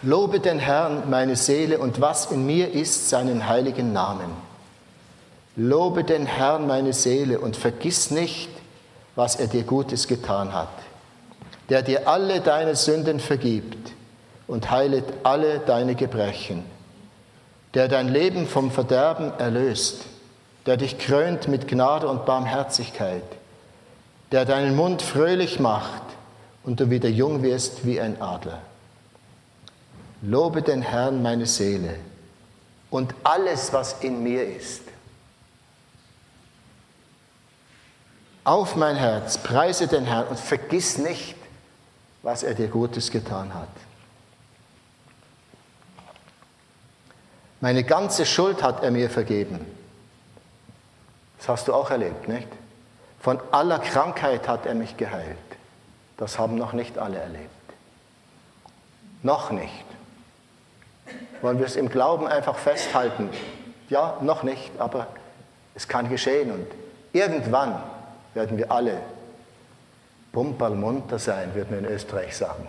Lobe 0.00 0.40
den 0.40 0.58
Herrn, 0.58 1.10
meine 1.10 1.36
Seele, 1.36 1.78
und 1.78 2.00
was 2.00 2.30
in 2.30 2.46
mir 2.46 2.72
ist, 2.72 3.10
seinen 3.10 3.46
heiligen 3.46 3.92
Namen. 3.92 4.30
Lobe 5.54 6.02
den 6.02 6.24
Herrn, 6.24 6.66
meine 6.66 6.94
Seele, 6.94 7.40
und 7.40 7.56
vergiss 7.56 8.10
nicht, 8.10 8.48
was 9.16 9.36
er 9.36 9.48
dir 9.48 9.64
Gutes 9.64 10.08
getan 10.08 10.54
hat, 10.54 10.72
der 11.68 11.82
dir 11.82 12.08
alle 12.08 12.40
deine 12.40 12.76
Sünden 12.76 13.20
vergibt 13.20 13.92
und 14.46 14.70
heilet 14.70 15.04
alle 15.22 15.60
deine 15.60 15.94
Gebrechen, 15.94 16.64
der 17.72 17.88
dein 17.88 18.08
Leben 18.08 18.46
vom 18.46 18.70
Verderben 18.70 19.32
erlöst, 19.38 20.04
der 20.66 20.76
dich 20.76 20.98
krönt 20.98 21.48
mit 21.48 21.68
Gnade 21.68 22.08
und 22.08 22.26
Barmherzigkeit, 22.26 23.24
der 24.32 24.44
deinen 24.44 24.76
Mund 24.76 25.02
fröhlich 25.02 25.60
macht 25.60 26.02
und 26.64 26.80
du 26.80 26.90
wieder 26.90 27.08
jung 27.08 27.42
wirst 27.42 27.86
wie 27.86 28.00
ein 28.00 28.20
Adler. 28.20 28.60
Lobe 30.22 30.62
den 30.62 30.82
Herrn 30.82 31.22
meine 31.22 31.46
Seele 31.46 31.96
und 32.90 33.14
alles, 33.24 33.72
was 33.72 33.96
in 34.00 34.22
mir 34.22 34.44
ist. 34.56 34.82
Auf 38.44 38.76
mein 38.76 38.96
Herz, 38.96 39.38
preise 39.38 39.86
den 39.86 40.04
Herrn 40.04 40.28
und 40.28 40.38
vergiss 40.38 40.98
nicht, 40.98 41.34
was 42.24 42.42
er 42.42 42.54
dir 42.54 42.68
Gutes 42.68 43.10
getan 43.10 43.52
hat. 43.54 43.68
Meine 47.60 47.84
ganze 47.84 48.26
Schuld 48.26 48.62
hat 48.62 48.82
er 48.82 48.90
mir 48.90 49.10
vergeben. 49.10 49.60
Das 51.38 51.48
hast 51.48 51.68
du 51.68 51.74
auch 51.74 51.90
erlebt, 51.90 52.26
nicht? 52.26 52.48
Von 53.20 53.38
aller 53.52 53.78
Krankheit 53.78 54.48
hat 54.48 54.64
er 54.66 54.74
mich 54.74 54.96
geheilt. 54.96 55.36
Das 56.16 56.38
haben 56.38 56.56
noch 56.56 56.72
nicht 56.72 56.98
alle 56.98 57.18
erlebt. 57.18 57.50
Noch 59.22 59.50
nicht. 59.50 59.84
Wollen 61.42 61.58
wir 61.58 61.66
es 61.66 61.76
im 61.76 61.90
Glauben 61.90 62.26
einfach 62.26 62.56
festhalten? 62.56 63.28
Ja, 63.90 64.16
noch 64.22 64.42
nicht, 64.42 64.70
aber 64.78 65.08
es 65.74 65.88
kann 65.88 66.08
geschehen 66.08 66.50
und 66.50 66.66
irgendwann 67.12 67.82
werden 68.32 68.56
wir 68.56 68.72
alle 68.72 69.00
pumperlmunter 70.34 71.18
sein, 71.18 71.54
würden 71.54 71.70
wir 71.70 71.78
in 71.78 71.86
Österreich 71.86 72.36
sagen. 72.36 72.66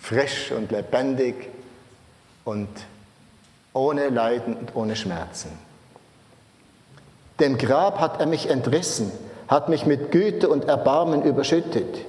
Frisch 0.00 0.52
und 0.52 0.70
lebendig 0.70 1.48
und 2.44 2.68
ohne 3.72 4.08
Leiden 4.08 4.54
und 4.54 4.76
ohne 4.76 4.94
Schmerzen. 4.94 5.50
Dem 7.40 7.58
Grab 7.58 7.98
hat 7.98 8.20
er 8.20 8.26
mich 8.26 8.48
entrissen 8.48 9.10
hat 9.48 9.68
mich 9.68 9.84
mit 9.84 10.12
Güte 10.12 10.48
und 10.48 10.64
Erbarmen 10.64 11.24
überschüttet. 11.24 12.06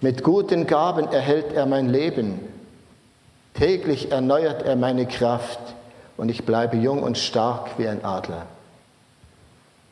Mit 0.00 0.22
guten 0.22 0.68
Gaben 0.68 1.10
erhält 1.10 1.52
er 1.52 1.66
mein 1.66 1.88
Leben 1.88 2.38
Täglich 3.54 4.10
erneuert 4.10 4.64
er 4.64 4.74
meine 4.74 5.06
Kraft 5.06 5.60
und 6.16 6.28
ich 6.28 6.44
bleibe 6.44 6.76
jung 6.76 7.04
und 7.04 7.16
stark 7.16 7.78
wie 7.78 7.86
ein 7.86 8.04
Adler. 8.04 8.46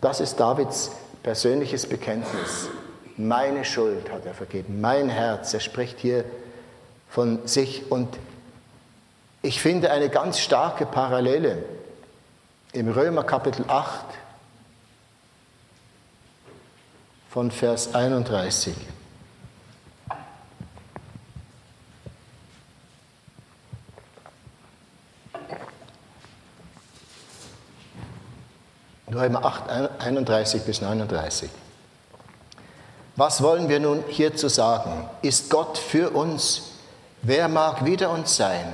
Das 0.01 0.21
ist 0.21 0.41
Davids 0.41 0.91
persönliches 1.23 1.87
Bekenntnis. 1.87 2.69
Meine 3.17 3.65
Schuld 3.65 4.11
hat 4.11 4.25
er 4.25 4.35
vergeben, 4.35 4.81
mein 4.81 5.09
Herz. 5.09 5.53
Er 5.53 5.61
spricht 5.61 5.99
hier 5.99 6.25
von 7.09 7.47
sich 7.47 7.91
und 7.91 8.09
ich 9.43 9.61
finde 9.61 9.91
eine 9.91 10.09
ganz 10.09 10.39
starke 10.39 10.87
Parallele 10.87 11.65
im 12.73 12.89
Römer 12.89 13.25
Kapitel 13.25 13.65
8 13.69 14.05
von 17.29 17.51
Vers 17.51 17.95
31. 17.95 18.75
Römer 29.13 29.45
8, 29.45 29.69
31 30.01 30.63
bis 30.63 30.81
39. 30.81 31.51
Was 33.17 33.43
wollen 33.43 33.69
wir 33.69 33.81
nun 33.81 34.05
hierzu 34.09 34.49
sagen? 34.49 35.09
Ist 35.21 35.51
Gott 35.51 35.77
für 35.77 36.11
uns? 36.11 36.63
Wer 37.21 37.49
mag 37.49 37.85
wider 37.85 38.11
uns 38.11 38.37
sein? 38.37 38.67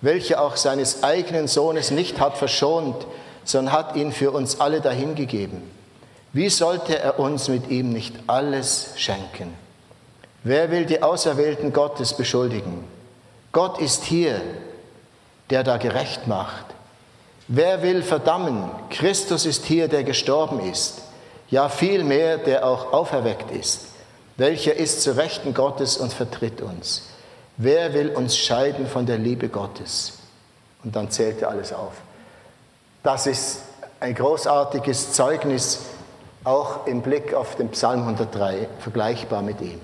Welcher 0.00 0.40
auch 0.40 0.56
seines 0.56 1.02
eigenen 1.02 1.48
Sohnes 1.48 1.90
nicht 1.90 2.20
hat 2.20 2.38
verschont, 2.38 3.06
sondern 3.44 3.74
hat 3.74 3.96
ihn 3.96 4.12
für 4.12 4.30
uns 4.30 4.60
alle 4.60 4.80
dahingegeben. 4.80 5.62
Wie 6.32 6.48
sollte 6.48 6.98
er 6.98 7.18
uns 7.18 7.48
mit 7.48 7.68
ihm 7.68 7.92
nicht 7.92 8.14
alles 8.26 8.94
schenken? 8.96 9.54
Wer 10.44 10.70
will 10.70 10.86
die 10.86 11.02
Auserwählten 11.02 11.72
Gottes 11.72 12.14
beschuldigen? 12.14 12.84
Gott 13.52 13.80
ist 13.80 14.04
hier, 14.04 14.40
der 15.50 15.62
da 15.62 15.76
gerecht 15.76 16.26
macht. 16.26 16.64
Wer 17.48 17.82
will 17.82 18.02
verdammen? 18.02 18.70
Christus 18.88 19.44
ist 19.44 19.66
hier, 19.66 19.88
der 19.88 20.04
gestorben 20.04 20.60
ist. 20.60 21.02
Ja, 21.52 21.68
vielmehr, 21.68 22.38
der 22.38 22.66
auch 22.66 22.94
auferweckt 22.94 23.50
ist. 23.50 23.82
Welcher 24.38 24.74
ist 24.74 25.02
zu 25.02 25.18
Rechten 25.18 25.52
Gottes 25.52 25.98
und 25.98 26.10
vertritt 26.10 26.62
uns? 26.62 27.10
Wer 27.58 27.92
will 27.92 28.08
uns 28.08 28.38
scheiden 28.38 28.86
von 28.86 29.04
der 29.04 29.18
Liebe 29.18 29.50
Gottes? 29.50 30.14
Und 30.82 30.96
dann 30.96 31.10
zählt 31.10 31.42
er 31.42 31.50
alles 31.50 31.74
auf. 31.74 31.92
Das 33.02 33.26
ist 33.26 33.60
ein 34.00 34.14
großartiges 34.14 35.12
Zeugnis, 35.12 35.80
auch 36.42 36.86
im 36.86 37.02
Blick 37.02 37.34
auf 37.34 37.54
den 37.56 37.68
Psalm 37.72 38.00
103, 38.00 38.66
vergleichbar 38.78 39.42
mit 39.42 39.60
ihm. 39.60 39.80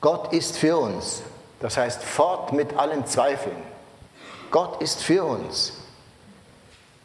Gott 0.00 0.32
ist 0.32 0.56
für 0.56 0.78
uns, 0.78 1.20
das 1.60 1.76
heißt 1.76 2.02
fort 2.02 2.54
mit 2.54 2.78
allen 2.78 3.04
Zweifeln. 3.04 3.62
Gott 4.50 4.80
ist 4.80 5.02
für 5.02 5.22
uns. 5.22 5.74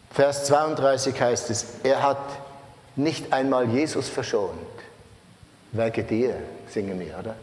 Vers 0.09 0.45
32 0.45 1.19
heißt 1.19 1.49
es, 1.49 1.65
er 1.83 2.01
hat 2.01 2.19
nicht 2.95 3.33
einmal 3.33 3.69
Jesus 3.69 4.09
verschont. 4.09 4.59
Werke 5.71 6.03
dir, 6.03 6.35
singen 6.67 6.99
wir, 6.99 7.17
oder? 7.19 7.35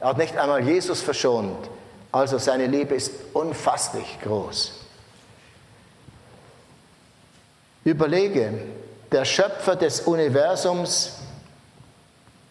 Er 0.00 0.08
hat 0.08 0.18
nicht 0.18 0.36
einmal 0.36 0.62
Jesus 0.66 1.00
verschont. 1.00 1.68
Also 2.10 2.38
seine 2.38 2.66
Liebe 2.66 2.94
ist 2.94 3.12
unfasslich 3.32 4.18
groß. 4.22 4.72
Überlege, 7.84 8.52
der 9.12 9.24
Schöpfer 9.24 9.76
des 9.76 10.00
Universums, 10.02 11.18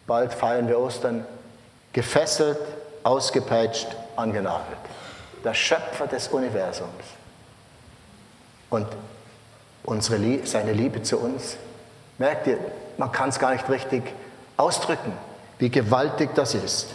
bald 0.06 0.34
feiern 0.34 0.68
wir 0.68 0.80
Ostern, 0.80 1.26
gefesselt, 1.94 2.60
ausgepeitscht, 3.04 3.88
angenagelt 4.16 4.78
der 5.48 5.54
Schöpfer 5.54 6.08
des 6.08 6.28
Universums. 6.28 7.06
Und 8.70 8.88
unsere, 9.86 10.46
seine 10.46 10.74
Liebe 10.74 11.02
zu 11.02 11.18
uns, 11.20 11.56
merkt 12.18 12.48
ihr, 12.48 12.58
man 12.98 13.12
kann 13.12 13.30
es 13.30 13.40
gar 13.40 13.52
nicht 13.52 13.70
richtig 13.70 14.04
ausdrücken, 14.58 15.14
wie 15.60 15.70
gewaltig 15.70 16.32
das 16.36 16.56
ist. 16.56 16.88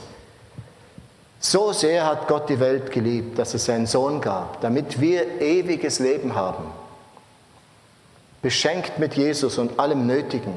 So 1.39 1.73
sehr 1.73 2.07
hat 2.07 2.29
Gott 2.29 2.49
die 2.49 2.61
Welt 2.61 2.93
geliebt, 2.93 3.39
dass 3.39 3.55
es 3.55 3.65
seinen 3.65 3.87
Sohn 3.87 4.21
gab, 4.21 4.61
damit 4.61 5.01
wir 5.01 5.41
ewiges 5.41 5.99
Leben 5.99 6.35
haben. 6.35 6.67
Beschenkt 8.41 8.99
mit 8.99 9.15
Jesus 9.15 9.59
und 9.59 9.79
allem 9.79 10.07
Nötigen, 10.07 10.55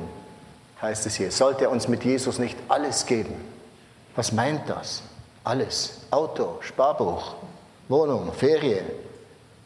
heißt 0.82 1.06
es 1.06 1.16
hier, 1.16 1.32
sollte 1.32 1.66
er 1.66 1.72
uns 1.72 1.88
mit 1.88 2.04
Jesus 2.04 2.40
nicht 2.40 2.58
alles 2.68 3.06
geben. 3.06 3.36
Was 4.16 4.32
meint 4.32 4.70
das? 4.70 5.04
Alles. 5.44 6.02
Auto, 6.12 6.58
Sparbuch, 6.62 7.36
Wohnung, 7.88 8.32
Ferien, 8.34 8.86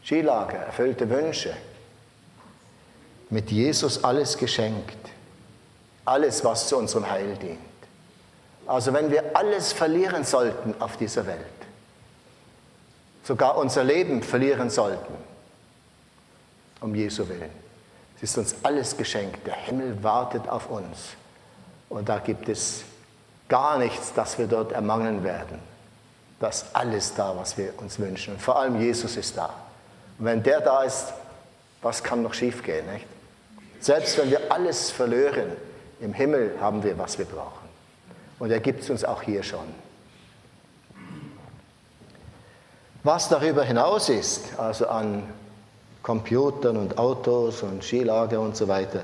Skilager, 0.04 0.58
erfüllte 0.58 1.10
Wünsche. 1.10 1.54
Mit 3.30 3.52
Jesus 3.52 4.04
alles 4.04 4.38
geschenkt. 4.38 4.98
Alles, 6.06 6.44
was 6.44 6.68
zu 6.68 6.78
unserem 6.78 7.10
Heil 7.10 7.36
dient. 7.38 7.60
Also 8.66 8.94
wenn 8.94 9.12
wir 9.12 9.36
alles 9.36 9.74
verlieren 9.74 10.24
sollten 10.24 10.80
auf 10.80 10.98
dieser 10.98 11.26
Welt, 11.26 11.46
sogar 13.24 13.58
unser 13.58 13.84
Leben 13.84 14.24
verlieren 14.24 14.70
sollten, 14.70 15.14
um 16.82 16.96
Jesu 16.96 17.28
willen, 17.28 17.52
es 18.16 18.24
ist 18.24 18.38
uns 18.38 18.56
alles 18.64 18.98
geschenkt. 18.98 19.46
Der 19.48 19.56
Himmel 19.56 20.04
wartet 20.04 20.48
auf 20.50 20.70
uns. 20.70 21.16
Und 21.90 22.10
da 22.10 22.20
gibt 22.20 22.50
es 22.50 22.84
gar 23.48 23.78
nichts, 23.78 24.14
das 24.14 24.38
wir 24.38 24.48
dort 24.48 24.72
ermangeln 24.72 25.24
werden. 25.24 25.60
Da 26.40 26.50
ist 26.50 26.68
alles 26.74 27.14
da, 27.16 27.36
was 27.36 27.58
wir 27.58 27.74
uns 27.78 27.98
wünschen. 27.98 28.34
Und 28.34 28.42
vor 28.42 28.60
allem 28.60 28.80
Jesus 28.80 29.18
ist 29.18 29.38
da. 29.38 29.54
Und 30.18 30.26
wenn 30.26 30.44
der 30.44 30.62
da 30.62 30.84
ist, 30.84 31.14
was 31.82 32.04
kann 32.04 32.22
noch 32.22 32.34
schiefgehen? 32.34 32.86
Nicht? 32.92 33.06
Selbst 33.80 34.18
wenn 34.18 34.30
wir 34.30 34.52
alles 34.52 34.92
verlieren, 34.92 35.52
im 36.00 36.14
Himmel 36.14 36.56
haben 36.60 36.84
wir, 36.84 36.98
was 36.98 37.18
wir 37.18 37.26
brauchen. 37.26 37.68
Und 38.40 38.52
er 38.52 38.60
gibt 38.60 38.84
es 38.84 38.90
uns 38.90 39.04
auch 39.04 39.22
hier 39.22 39.44
schon. 39.44 39.66
Was 43.04 43.30
darüber 43.30 43.64
hinaus 43.64 44.10
ist, 44.10 44.58
also 44.58 44.88
an 44.88 45.24
Computern 46.04 46.78
und 46.78 46.98
Autos 46.98 47.64
und 47.64 47.84
Skilager 47.84 48.40
und 48.42 48.58
so 48.58 48.68
weiter, 48.68 49.04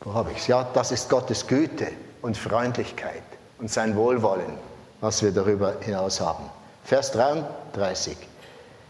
wo 0.00 0.14
habe 0.14 0.30
ich 0.30 0.38
es? 0.38 0.46
Ja, 0.46 0.68
das 0.74 0.92
ist 0.92 1.08
Gottes 1.08 1.46
Güte 1.46 1.88
und 2.22 2.36
Freundlichkeit 2.36 3.22
und 3.58 3.70
sein 3.70 3.96
Wohlwollen, 3.96 4.58
was 5.00 5.22
wir 5.22 5.32
darüber 5.32 5.74
hinaus 5.80 6.20
haben. 6.20 6.44
Vers 6.84 7.10
33. 7.12 8.16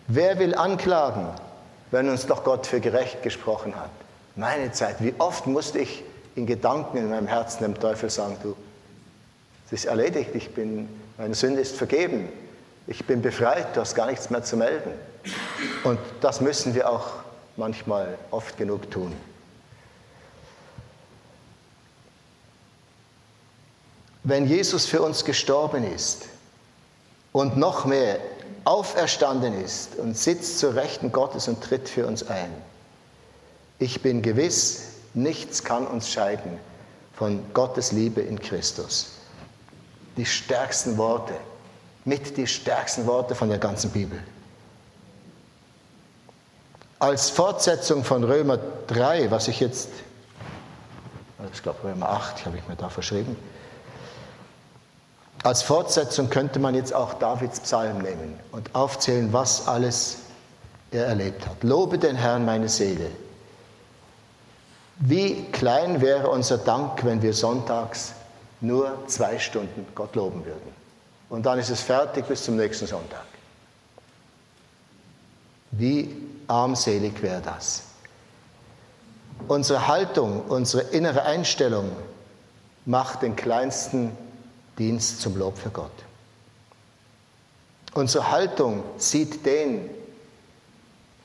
Wer 0.08 0.38
will 0.38 0.54
anklagen, 0.54 1.28
wenn 1.90 2.08
uns 2.08 2.26
doch 2.26 2.44
Gott 2.44 2.66
für 2.66 2.80
gerecht 2.80 3.22
gesprochen 3.22 3.74
hat? 3.76 3.90
Meine 4.36 4.72
Zeit, 4.72 4.96
wie 5.00 5.14
oft 5.18 5.46
musste 5.46 5.78
ich 5.78 6.04
in 6.34 6.46
Gedanken 6.46 6.98
in 6.98 7.10
meinem 7.10 7.26
Herzen 7.26 7.62
dem 7.62 7.78
Teufel 7.78 8.10
sagen, 8.10 8.36
du, 8.42 8.54
es 9.66 9.72
ist 9.72 9.84
erledigt, 9.86 10.30
ich 10.34 10.50
bin, 10.54 10.88
meine 11.18 11.34
Sünde 11.34 11.60
ist 11.60 11.76
vergeben, 11.76 12.28
ich 12.86 13.04
bin 13.04 13.22
befreit, 13.22 13.74
du 13.74 13.80
hast 13.80 13.94
gar 13.94 14.06
nichts 14.06 14.30
mehr 14.30 14.44
zu 14.44 14.56
melden. 14.56 14.92
Und 15.82 15.98
das 16.20 16.40
müssen 16.40 16.74
wir 16.74 16.88
auch 16.88 17.06
manchmal 17.56 18.16
oft 18.30 18.56
genug 18.56 18.90
tun. 18.90 19.12
wenn 24.28 24.48
Jesus 24.48 24.86
für 24.86 25.02
uns 25.02 25.24
gestorben 25.24 25.84
ist 25.84 26.26
und 27.30 27.56
noch 27.56 27.84
mehr 27.84 28.18
auferstanden 28.66 29.58
ist 29.62 29.94
und 29.96 30.18
sitzt 30.18 30.58
zur 30.58 30.74
Rechten 30.74 31.12
Gottes 31.12 31.46
und 31.46 31.62
tritt 31.62 31.88
für 31.88 32.04
uns 32.06 32.28
ein. 32.28 32.52
Ich 33.78 34.02
bin 34.02 34.22
gewiss, 34.22 34.88
nichts 35.14 35.62
kann 35.62 35.86
uns 35.86 36.10
scheiden 36.10 36.58
von 37.14 37.40
Gottes 37.54 37.92
Liebe 37.92 38.20
in 38.20 38.40
Christus. 38.40 39.12
Die 40.16 40.26
stärksten 40.26 40.98
Worte, 40.98 41.34
mit 42.04 42.36
die 42.36 42.46
stärksten 42.48 43.06
Worte 43.06 43.36
von 43.36 43.48
der 43.48 43.58
ganzen 43.58 43.90
Bibel. 43.90 44.18
Als 46.98 47.30
Fortsetzung 47.30 48.02
von 48.02 48.24
Römer 48.24 48.58
3, 48.88 49.30
was 49.30 49.46
ich 49.46 49.60
jetzt, 49.60 49.90
ich 51.52 51.62
glaube 51.62 51.84
Römer 51.84 52.08
8, 52.08 52.46
habe 52.46 52.56
ich 52.56 52.66
mir 52.66 52.74
da 52.74 52.88
verschrieben, 52.88 53.36
als 55.46 55.62
Fortsetzung 55.62 56.28
könnte 56.28 56.58
man 56.58 56.74
jetzt 56.74 56.92
auch 56.92 57.14
Davids 57.14 57.60
Psalm 57.60 57.98
nehmen 57.98 58.38
und 58.50 58.74
aufzählen, 58.74 59.32
was 59.32 59.68
alles 59.68 60.18
er 60.90 61.06
erlebt 61.06 61.46
hat. 61.46 61.62
Lobe 61.62 61.98
den 61.98 62.16
Herrn, 62.16 62.44
meine 62.44 62.68
Seele. 62.68 63.10
Wie 64.98 65.44
klein 65.52 66.00
wäre 66.00 66.28
unser 66.30 66.58
Dank, 66.58 67.04
wenn 67.04 67.22
wir 67.22 67.32
sonntags 67.32 68.14
nur 68.60 69.06
zwei 69.06 69.38
Stunden 69.38 69.86
Gott 69.94 70.16
loben 70.16 70.44
würden. 70.44 70.74
Und 71.28 71.46
dann 71.46 71.60
ist 71.60 71.70
es 71.70 71.80
fertig 71.80 72.26
bis 72.26 72.42
zum 72.42 72.56
nächsten 72.56 72.88
Sonntag. 72.88 73.26
Wie 75.70 76.12
armselig 76.48 77.22
wäre 77.22 77.40
das? 77.40 77.82
Unsere 79.46 79.86
Haltung, 79.86 80.42
unsere 80.48 80.82
innere 80.88 81.22
Einstellung 81.22 81.92
macht 82.84 83.22
den 83.22 83.36
kleinsten 83.36 84.10
Dienst 84.78 85.20
zum 85.20 85.36
Lob 85.36 85.58
für 85.58 85.70
Gott. 85.70 85.90
Unsere 87.94 88.30
Haltung 88.30 88.82
sieht 88.98 89.46
den, 89.46 89.88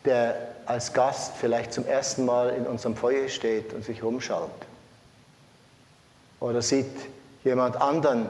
der 0.05 0.55
als 0.65 0.93
Gast 0.93 1.33
vielleicht 1.35 1.73
zum 1.73 1.85
ersten 1.85 2.25
Mal 2.25 2.49
in 2.51 2.65
unserem 2.65 2.95
Feuer 2.95 3.27
steht 3.27 3.73
und 3.73 3.83
sich 3.83 4.03
rumschaut. 4.03 4.49
Oder 6.39 6.61
sieht 6.61 6.91
jemand 7.43 7.75
anderen, 7.75 8.29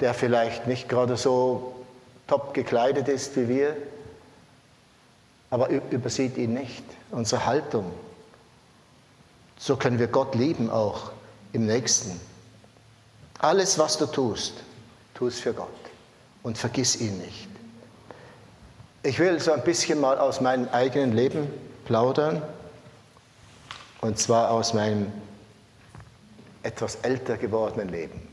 der 0.00 0.14
vielleicht 0.14 0.66
nicht 0.66 0.88
gerade 0.88 1.16
so 1.16 1.74
top 2.26 2.54
gekleidet 2.54 3.08
ist 3.08 3.36
wie 3.36 3.48
wir, 3.48 3.76
aber 5.50 5.68
übersieht 5.68 6.36
ihn 6.36 6.54
nicht. 6.54 6.84
Unsere 7.10 7.46
Haltung. 7.46 7.90
So 9.58 9.76
können 9.76 9.98
wir 9.98 10.06
Gott 10.06 10.34
lieben 10.34 10.70
auch 10.70 11.10
im 11.52 11.66
Nächsten. 11.66 12.20
Alles, 13.40 13.78
was 13.78 13.96
du 13.96 14.06
tust, 14.06 14.52
tu 15.14 15.26
es 15.26 15.40
für 15.40 15.54
Gott 15.54 15.68
und 16.42 16.58
vergiss 16.58 16.96
ihn 17.00 17.18
nicht. 17.18 17.48
Ich 19.02 19.18
will 19.18 19.40
so 19.40 19.52
ein 19.52 19.64
bisschen 19.64 19.98
mal 19.98 20.18
aus 20.18 20.42
meinem 20.42 20.68
eigenen 20.68 21.12
Leben 21.12 21.48
plaudern, 21.86 22.42
und 24.02 24.18
zwar 24.18 24.50
aus 24.50 24.74
meinem 24.74 25.10
etwas 26.62 26.96
älter 26.96 27.38
gewordenen 27.38 27.88
Leben. 27.88 28.28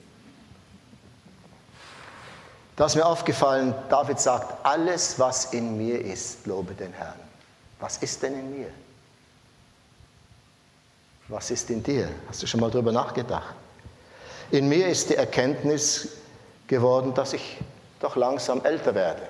Da 2.76 2.86
ist 2.86 2.96
mir 2.96 3.06
aufgefallen, 3.06 3.74
David 3.90 4.20
sagt, 4.20 4.66
alles, 4.66 5.18
was 5.18 5.54
in 5.54 5.78
mir 5.78 6.04
ist, 6.04 6.46
lobe 6.46 6.74
den 6.74 6.92
Herrn. 6.94 7.20
Was 7.80 7.98
ist 7.98 8.22
denn 8.24 8.38
in 8.38 8.60
mir? 8.60 8.70
Was 11.30 11.50
ist 11.50 11.70
in 11.70 11.82
dir? 11.82 12.10
Hast 12.28 12.44
du 12.44 12.48
schon 12.48 12.60
mal 12.60 12.70
darüber 12.70 12.92
nachgedacht? 12.92 13.56
In 14.52 14.70
mir 14.70 14.88
ist 14.88 15.10
die 15.10 15.16
Erkenntnis 15.16 16.10
geworden, 16.68 17.14
dass 17.14 17.34
ich 17.34 17.58
doch 18.00 18.16
langsam 18.16 18.64
älter 18.64 18.96
werde. 18.96 19.22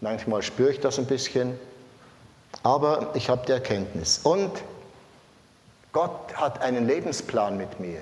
Manchmal 0.00 0.42
spüre 0.42 0.70
ich 0.70 0.80
das 0.80 0.98
ein 0.98 1.06
bisschen, 1.06 1.58
aber 2.62 3.12
ich 3.14 3.28
habe 3.28 3.46
die 3.46 3.52
Erkenntnis. 3.52 4.20
Und 4.22 4.50
Gott 5.92 6.34
hat 6.34 6.60
einen 6.60 6.86
Lebensplan 6.86 7.56
mit 7.56 7.78
mir. 7.78 8.00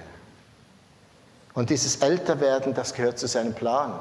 Und 1.55 1.69
dieses 1.69 1.97
Älterwerden, 1.97 2.73
das 2.73 2.95
gehört 2.95 3.19
zu 3.19 3.29
seinem 3.29 3.55
Plan. 3.55 4.01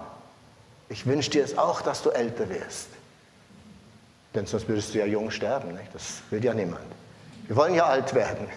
Ich 0.88 1.06
wünsche 1.06 1.30
dir 1.30 1.44
es 1.44 1.58
auch, 1.58 1.82
dass 1.82 2.02
du 2.02 2.10
älter 2.10 2.50
wirst. 2.50 2.88
Denn 4.34 4.46
sonst 4.46 4.70
würdest 4.70 4.94
du 4.94 5.00
ja 5.00 5.06
jung 5.06 5.30
sterben. 5.32 5.74
Nicht? 5.74 5.94
Das 5.94 6.22
will 6.30 6.44
ja 6.44 6.54
niemand. 6.54 6.86
Wir 7.48 7.56
wollen 7.58 7.76
ja 7.76 7.86
alt 7.86 8.13
werden. 8.13 8.48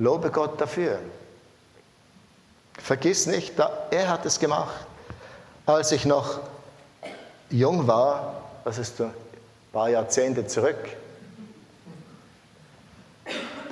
Lobe 0.00 0.30
Gott 0.30 0.58
dafür. 0.58 0.98
Vergiss 2.78 3.26
nicht, 3.26 3.52
er 3.90 4.08
hat 4.08 4.24
es 4.24 4.40
gemacht. 4.40 4.74
Als 5.66 5.92
ich 5.92 6.06
noch 6.06 6.40
jung 7.50 7.86
war, 7.86 8.42
das 8.64 8.78
ist 8.78 8.98
ein 9.02 9.12
paar 9.74 9.90
Jahrzehnte 9.90 10.46
zurück, 10.46 10.78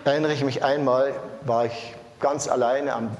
erinnere 0.05 0.35
ich 0.35 0.45
mich 0.45 0.63
einmal, 0.63 1.15
war 1.43 1.65
ich 1.65 1.95
ganz 2.21 2.47
alleine 2.47 2.93
am 2.93 3.17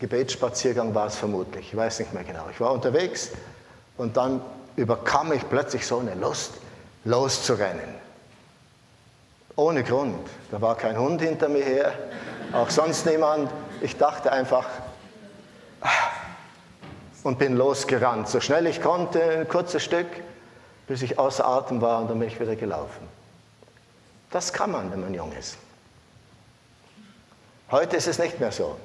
Gebetsspaziergang 0.00 0.94
war 0.94 1.06
es 1.06 1.16
vermutlich, 1.16 1.68
ich 1.68 1.76
weiß 1.76 2.00
nicht 2.00 2.12
mehr 2.12 2.24
genau. 2.24 2.44
Ich 2.50 2.60
war 2.60 2.72
unterwegs 2.72 3.30
und 3.96 4.18
dann 4.18 4.42
überkam 4.76 5.30
mich 5.30 5.48
plötzlich 5.48 5.86
so 5.86 5.98
eine 5.98 6.14
Lust, 6.14 6.52
loszurennen. 7.04 8.03
Ohne 9.56 9.84
Grund. 9.84 10.28
Da 10.50 10.60
war 10.60 10.76
kein 10.76 10.98
Hund 10.98 11.20
hinter 11.20 11.48
mir 11.48 11.64
her, 11.64 11.92
auch 12.52 12.70
sonst 12.70 13.06
niemand. 13.06 13.50
Ich 13.80 13.96
dachte 13.96 14.32
einfach 14.32 14.66
ah, 15.80 15.88
und 17.22 17.38
bin 17.38 17.56
losgerannt, 17.56 18.28
so 18.28 18.40
schnell 18.40 18.66
ich 18.66 18.82
konnte, 18.82 19.22
ein 19.22 19.48
kurzes 19.48 19.84
Stück, 19.84 20.06
bis 20.86 21.02
ich 21.02 21.18
außer 21.18 21.46
Atem 21.46 21.80
war 21.80 22.00
und 22.00 22.10
dann 22.10 22.18
bin 22.18 22.28
ich 22.28 22.40
wieder 22.40 22.56
gelaufen. 22.56 23.08
Das 24.30 24.52
kann 24.52 24.72
man, 24.72 24.90
wenn 24.90 25.00
man 25.00 25.14
jung 25.14 25.32
ist. 25.32 25.56
Heute 27.70 27.96
ist 27.96 28.08
es 28.08 28.18
nicht 28.18 28.40
mehr 28.40 28.52
so. 28.52 28.76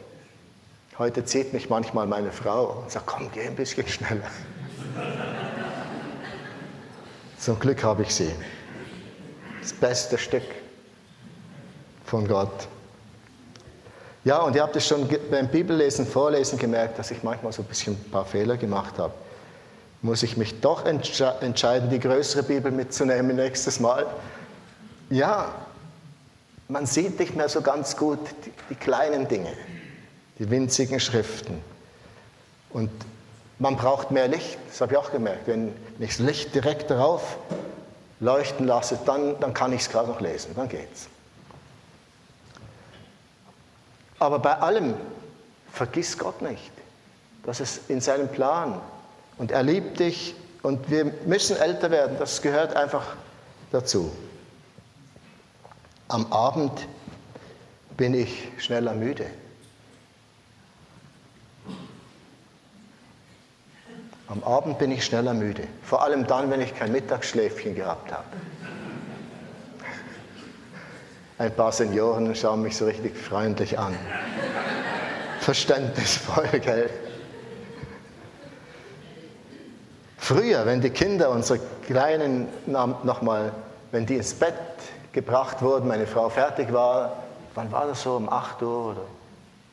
Heute 0.98 1.26
zieht 1.26 1.54
mich 1.54 1.70
manchmal 1.70 2.06
meine 2.06 2.32
Frau 2.32 2.84
und 2.84 2.92
sagt, 2.92 3.08
komm, 3.08 3.32
geh 3.32 3.48
ein 3.48 3.56
bisschen 3.56 3.88
schneller. 3.88 4.28
Zum 7.40 7.60
Glück 7.60 7.84
habe 7.84 8.04
ich 8.04 8.14
sie. 8.14 8.32
Das 9.62 9.74
beste 9.74 10.18
Stück 10.18 10.44
von 12.06 12.28
Gott. 12.28 12.68
Ja, 14.24 14.40
und 14.40 14.56
ihr 14.56 14.62
habt 14.62 14.76
es 14.76 14.88
schon 14.88 15.08
beim 15.32 15.48
Bibellesen, 15.48 16.06
Vorlesen 16.06 16.58
gemerkt, 16.58 17.00
dass 17.00 17.12
ich 17.12 17.24
manchmal 17.24 17.52
so 17.52 17.62
ein 17.62 17.66
bisschen 17.66 17.94
ein 17.94 18.12
paar 18.12 18.26
Fehler 18.26 18.58
gemacht 18.58 18.98
habe. 18.98 19.14
Muss 20.02 20.24
ich 20.24 20.38
mich 20.38 20.60
doch 20.62 20.86
entscheiden, 20.86 21.90
die 21.90 22.00
größere 22.00 22.44
Bibel 22.44 22.72
mitzunehmen 22.72 23.36
nächstes 23.36 23.80
Mal? 23.80 24.06
Ja, 25.10 25.54
man 26.68 26.86
sieht 26.86 27.20
nicht 27.20 27.36
mehr 27.36 27.50
so 27.50 27.62
ganz 27.62 27.98
gut 27.98 28.20
die, 28.46 28.52
die 28.70 28.76
kleinen 28.76 29.28
Dinge 29.28 29.52
die 30.40 30.50
winzigen 30.50 31.00
Schriften. 31.00 31.62
Und 32.72 32.90
man 33.60 33.76
braucht 33.76 34.10
mehr 34.10 34.28
Licht, 34.28 34.58
das 34.70 34.80
habe 34.82 34.94
ich 34.94 34.98
auch 34.98 35.12
gemerkt. 35.12 35.48
Wenn 35.48 35.74
ich 36.00 36.18
das 36.18 36.20
Licht 36.20 36.56
direkt 36.56 36.90
darauf 36.90 37.38
leuchten 38.20 38.68
lasse, 38.68 39.00
dann, 39.06 39.40
dann 39.40 39.54
kann 39.54 39.74
ich 39.74 39.82
es 39.82 39.90
gerade 39.90 40.10
noch 40.10 40.20
lesen, 40.20 40.54
dann 40.56 40.68
geht's. 40.68 41.08
Aber 44.20 44.40
bei 44.40 44.58
allem 44.58 44.96
vergiss 45.72 46.18
Gott 46.18 46.42
nicht. 46.42 46.72
Das 47.44 47.60
ist 47.60 47.90
in 47.90 48.02
seinem 48.02 48.28
Plan. 48.28 48.82
Und 49.38 49.52
er 49.52 49.64
liebt 49.64 50.00
dich 50.00 50.36
und 50.62 50.90
wir 50.90 51.06
müssen 51.26 51.56
älter 51.56 51.90
werden, 51.90 52.18
das 52.20 52.42
gehört 52.42 52.76
einfach 52.76 53.16
dazu. 53.72 54.12
Am 56.10 56.32
Abend 56.34 56.88
bin 57.96 58.14
ich 58.14 58.50
schneller 58.58 58.94
müde. 58.94 59.26
Am 64.30 64.44
Abend 64.44 64.78
bin 64.78 64.92
ich 64.92 65.04
schneller 65.04 65.34
müde. 65.34 65.64
Vor 65.84 66.04
allem 66.04 66.28
dann, 66.28 66.52
wenn 66.52 66.62
ich 66.62 66.76
kein 66.76 66.92
Mittagsschläfchen 66.92 67.74
gehabt 67.74 68.12
habe. 68.12 68.26
Ein 71.40 71.56
paar 71.56 71.72
Senioren 71.72 72.36
schauen 72.36 72.62
mich 72.62 72.78
so 72.78 72.86
richtig 72.86 73.18
freundlich 73.18 73.80
an. 73.80 73.96
Verständnisvoll, 75.40 76.48
gell? 76.60 76.90
Früher, 80.18 80.66
wenn 80.68 80.82
die 80.82 80.92
Kinder, 80.92 81.32
unsere 81.32 81.60
Kleinen, 81.88 82.50
nochmal, 82.68 83.52
wenn 83.92 84.06
die 84.06 84.18
ins 84.18 84.36
Bett 84.36 84.54
gebracht 85.12 85.64
wurden, 85.64 85.88
meine 85.88 86.06
Frau 86.06 86.30
fertig 86.30 86.72
war, 86.72 87.24
wann 87.56 87.72
war 87.72 87.88
das 87.88 88.04
so? 88.04 88.18
Um 88.18 88.30
8 88.30 88.62
Uhr 88.62 88.92
oder 88.92 89.02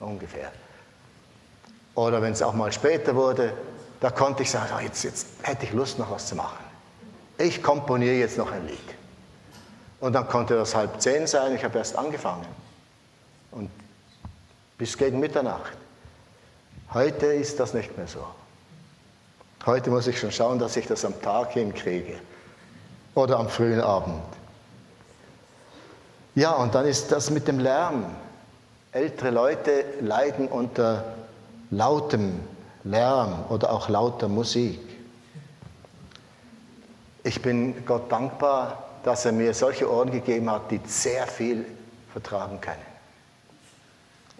ungefähr? 0.00 0.50
Oder 1.94 2.22
wenn 2.22 2.32
es 2.32 2.40
auch 2.42 2.54
mal 2.54 2.72
später 2.72 3.14
wurde, 3.14 3.52
da 4.00 4.10
konnte 4.10 4.42
ich 4.42 4.50
sagen, 4.50 4.72
jetzt, 4.82 5.04
jetzt 5.04 5.26
hätte 5.42 5.64
ich 5.64 5.72
Lust, 5.72 5.98
noch 5.98 6.10
was 6.10 6.26
zu 6.26 6.34
machen. 6.34 6.64
Ich 7.38 7.62
komponiere 7.62 8.14
jetzt 8.14 8.38
noch 8.38 8.50
ein 8.50 8.66
Lied. 8.66 8.78
Und 10.00 10.12
dann 10.12 10.28
konnte 10.28 10.54
das 10.54 10.74
halb 10.74 11.00
zehn 11.00 11.26
sein, 11.26 11.54
ich 11.54 11.64
habe 11.64 11.78
erst 11.78 11.96
angefangen. 11.96 12.46
Und 13.50 13.70
bis 14.78 14.96
gegen 14.96 15.20
Mitternacht. 15.20 15.72
Heute 16.92 17.26
ist 17.26 17.58
das 17.58 17.74
nicht 17.74 17.96
mehr 17.96 18.06
so. 18.06 18.24
Heute 19.64 19.90
muss 19.90 20.06
ich 20.06 20.20
schon 20.20 20.30
schauen, 20.30 20.58
dass 20.58 20.76
ich 20.76 20.86
das 20.86 21.04
am 21.04 21.20
Tag 21.22 21.52
hinkriege 21.52 22.18
oder 23.14 23.38
am 23.38 23.48
frühen 23.48 23.80
Abend. 23.80 24.22
Ja, 26.34 26.52
und 26.52 26.74
dann 26.74 26.86
ist 26.86 27.10
das 27.10 27.30
mit 27.30 27.48
dem 27.48 27.58
Lärm. 27.58 28.04
Ältere 28.92 29.30
Leute 29.30 29.84
leiden 30.00 30.48
unter 30.48 31.16
lautem 31.70 32.40
Lärm 32.86 33.44
oder 33.48 33.72
auch 33.72 33.88
lauter 33.88 34.28
Musik. 34.28 34.80
Ich 37.24 37.42
bin 37.42 37.84
Gott 37.84 38.10
dankbar, 38.10 38.84
dass 39.02 39.24
er 39.24 39.32
mir 39.32 39.52
solche 39.54 39.90
Ohren 39.90 40.10
gegeben 40.10 40.50
hat, 40.50 40.70
die 40.70 40.80
sehr 40.86 41.26
viel 41.26 41.64
vertragen 42.12 42.60
können. 42.60 42.78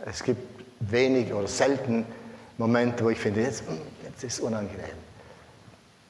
Es 0.04 0.22
gibt 0.22 0.40
wenig 0.80 1.32
oder 1.32 1.48
selten 1.48 2.06
Momente, 2.58 3.04
wo 3.04 3.10
ich 3.10 3.18
finde, 3.18 3.42
jetzt, 3.42 3.64
jetzt 4.04 4.22
ist 4.22 4.34
es 4.34 4.40
unangenehm. 4.40 4.84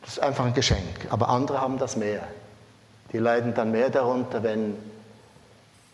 Das 0.02 0.14
ist 0.14 0.20
einfach 0.20 0.44
ein 0.44 0.54
Geschenk. 0.54 1.06
Aber 1.10 1.28
andere 1.28 1.60
haben 1.60 1.78
das 1.78 1.96
mehr. 1.96 2.26
Die 3.12 3.18
leiden 3.18 3.54
dann 3.54 3.72
mehr 3.72 3.90
darunter, 3.90 4.42
wenn, 4.42 4.76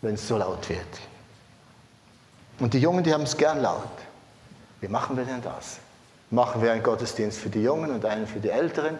wenn 0.01 0.15
es 0.15 0.27
so 0.27 0.37
laut 0.37 0.67
wird. 0.69 0.79
Und 2.59 2.73
die 2.73 2.79
Jungen, 2.79 3.03
die 3.03 3.13
haben 3.13 3.23
es 3.23 3.37
gern 3.37 3.61
laut. 3.61 3.87
Wie 4.81 4.87
machen 4.87 5.15
wir 5.15 5.23
denn 5.23 5.41
das? 5.41 5.77
Machen 6.33 6.63
wir 6.63 6.71
einen 6.71 6.81
Gottesdienst 6.81 7.37
für 7.37 7.49
die 7.49 7.61
Jungen 7.61 7.91
und 7.91 8.05
einen 8.05 8.25
für 8.25 8.39
die 8.39 8.49
Älteren? 8.49 8.97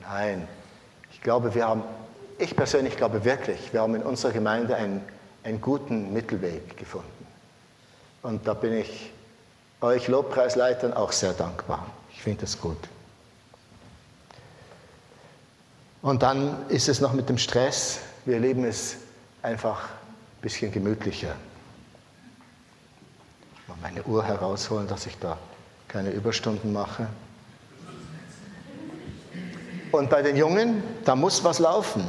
Nein. 0.00 0.48
Ich 1.12 1.20
glaube, 1.20 1.54
wir 1.54 1.68
haben, 1.68 1.82
ich 2.38 2.56
persönlich 2.56 2.96
glaube 2.96 3.22
wirklich, 3.22 3.74
wir 3.74 3.82
haben 3.82 3.94
in 3.96 4.02
unserer 4.02 4.32
Gemeinde 4.32 4.76
einen, 4.76 5.02
einen 5.44 5.60
guten 5.60 6.14
Mittelweg 6.14 6.78
gefunden. 6.78 7.26
Und 8.22 8.48
da 8.48 8.54
bin 8.54 8.72
ich 8.72 9.12
euch 9.82 10.08
Lobpreisleitern 10.08 10.94
auch 10.94 11.12
sehr 11.12 11.34
dankbar. 11.34 11.84
Ich 12.14 12.22
finde 12.22 12.40
das 12.40 12.58
gut. 12.58 12.78
Und 16.00 16.22
dann 16.22 16.66
ist 16.70 16.88
es 16.88 17.02
noch 17.02 17.12
mit 17.12 17.28
dem 17.28 17.36
Stress. 17.36 17.98
Wir 18.24 18.38
leben 18.38 18.64
es 18.64 18.96
einfach 19.42 19.82
ein 19.82 20.40
bisschen 20.40 20.72
gemütlicher. 20.72 21.36
Mal 23.68 23.76
meine 23.82 24.02
Uhr 24.04 24.24
herausholen, 24.24 24.88
dass 24.88 25.04
ich 25.04 25.18
da 25.18 25.36
keine 25.90 26.10
Überstunden 26.10 26.72
mache. 26.72 27.08
Und 29.90 30.08
bei 30.08 30.22
den 30.22 30.36
Jungen, 30.36 30.84
da 31.04 31.16
muss 31.16 31.42
was 31.42 31.58
laufen. 31.58 32.04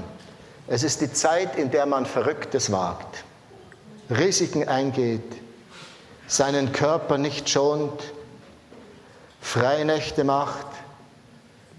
Es 0.68 0.84
ist 0.84 1.02
die 1.02 1.12
Zeit, 1.12 1.56
in 1.56 1.72
der 1.72 1.88
man 1.88 2.06
Verrücktes 2.06 2.72
wagt, 2.72 3.24
Risiken 4.12 4.68
eingeht, 4.68 5.24
seinen 6.28 6.72
Körper 6.72 7.18
nicht 7.18 7.50
schont, 7.50 8.04
Freinächte 9.42 10.24
macht, 10.24 10.68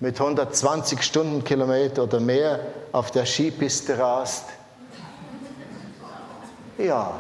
mit 0.01 0.21
120 0.21 1.01
Stundenkilometer 1.01 2.03
oder 2.03 2.19
mehr 2.19 2.59
auf 2.91 3.13
der 3.13 3.25
Skipiste 3.25 3.97
rast. 3.97 4.47
Ja, 6.79 7.13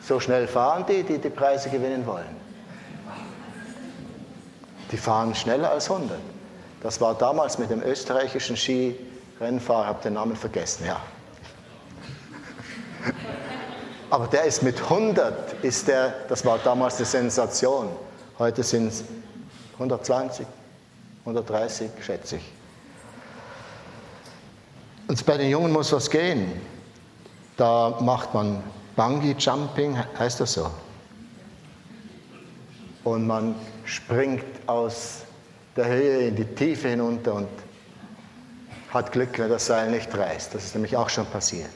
so 0.00 0.18
schnell 0.18 0.48
fahren 0.48 0.86
die, 0.88 1.02
die 1.02 1.18
die 1.18 1.28
Preise 1.28 1.68
gewinnen 1.68 2.06
wollen. 2.06 2.35
Die 4.92 4.96
fahren 4.96 5.34
schneller 5.34 5.70
als 5.70 5.90
100. 5.90 6.18
Das 6.82 7.00
war 7.00 7.14
damals 7.14 7.58
mit 7.58 7.70
dem 7.70 7.82
österreichischen 7.82 8.56
Skirennfahrer, 8.56 9.82
ich 9.82 9.88
habe 9.88 10.02
den 10.02 10.14
Namen 10.14 10.36
vergessen, 10.36 10.86
ja. 10.86 11.00
Aber 14.10 14.28
der 14.28 14.44
ist 14.44 14.62
mit 14.62 14.80
100, 14.80 15.64
ist 15.64 15.88
der, 15.88 16.14
das 16.28 16.44
war 16.44 16.58
damals 16.58 16.96
eine 16.96 17.06
Sensation. 17.06 17.88
Heute 18.38 18.62
sind 18.62 18.88
es 18.88 19.04
120, 19.74 20.46
130, 21.24 21.90
schätze 22.00 22.36
ich. 22.36 22.52
Und 25.08 25.24
bei 25.26 25.36
den 25.36 25.50
Jungen 25.50 25.72
muss 25.72 25.92
was 25.92 26.08
gehen. 26.08 26.60
Da 27.56 27.98
macht 28.00 28.34
man 28.34 28.62
Bungee 28.96 29.34
Jumping, 29.38 29.96
heißt 30.18 30.40
das 30.40 30.52
so. 30.52 30.70
Und 33.04 33.26
man 33.26 33.54
springt 33.86 34.44
aus 34.66 35.20
der 35.76 35.86
Höhe 35.86 36.28
in 36.28 36.36
die 36.36 36.44
Tiefe 36.44 36.88
hinunter 36.88 37.34
und 37.34 37.48
hat 38.92 39.12
Glück, 39.12 39.38
wenn 39.38 39.48
das 39.48 39.66
Seil 39.66 39.90
nicht 39.90 40.16
reißt. 40.16 40.54
Das 40.54 40.64
ist 40.64 40.74
nämlich 40.74 40.96
auch 40.96 41.08
schon 41.08 41.26
passiert. 41.26 41.70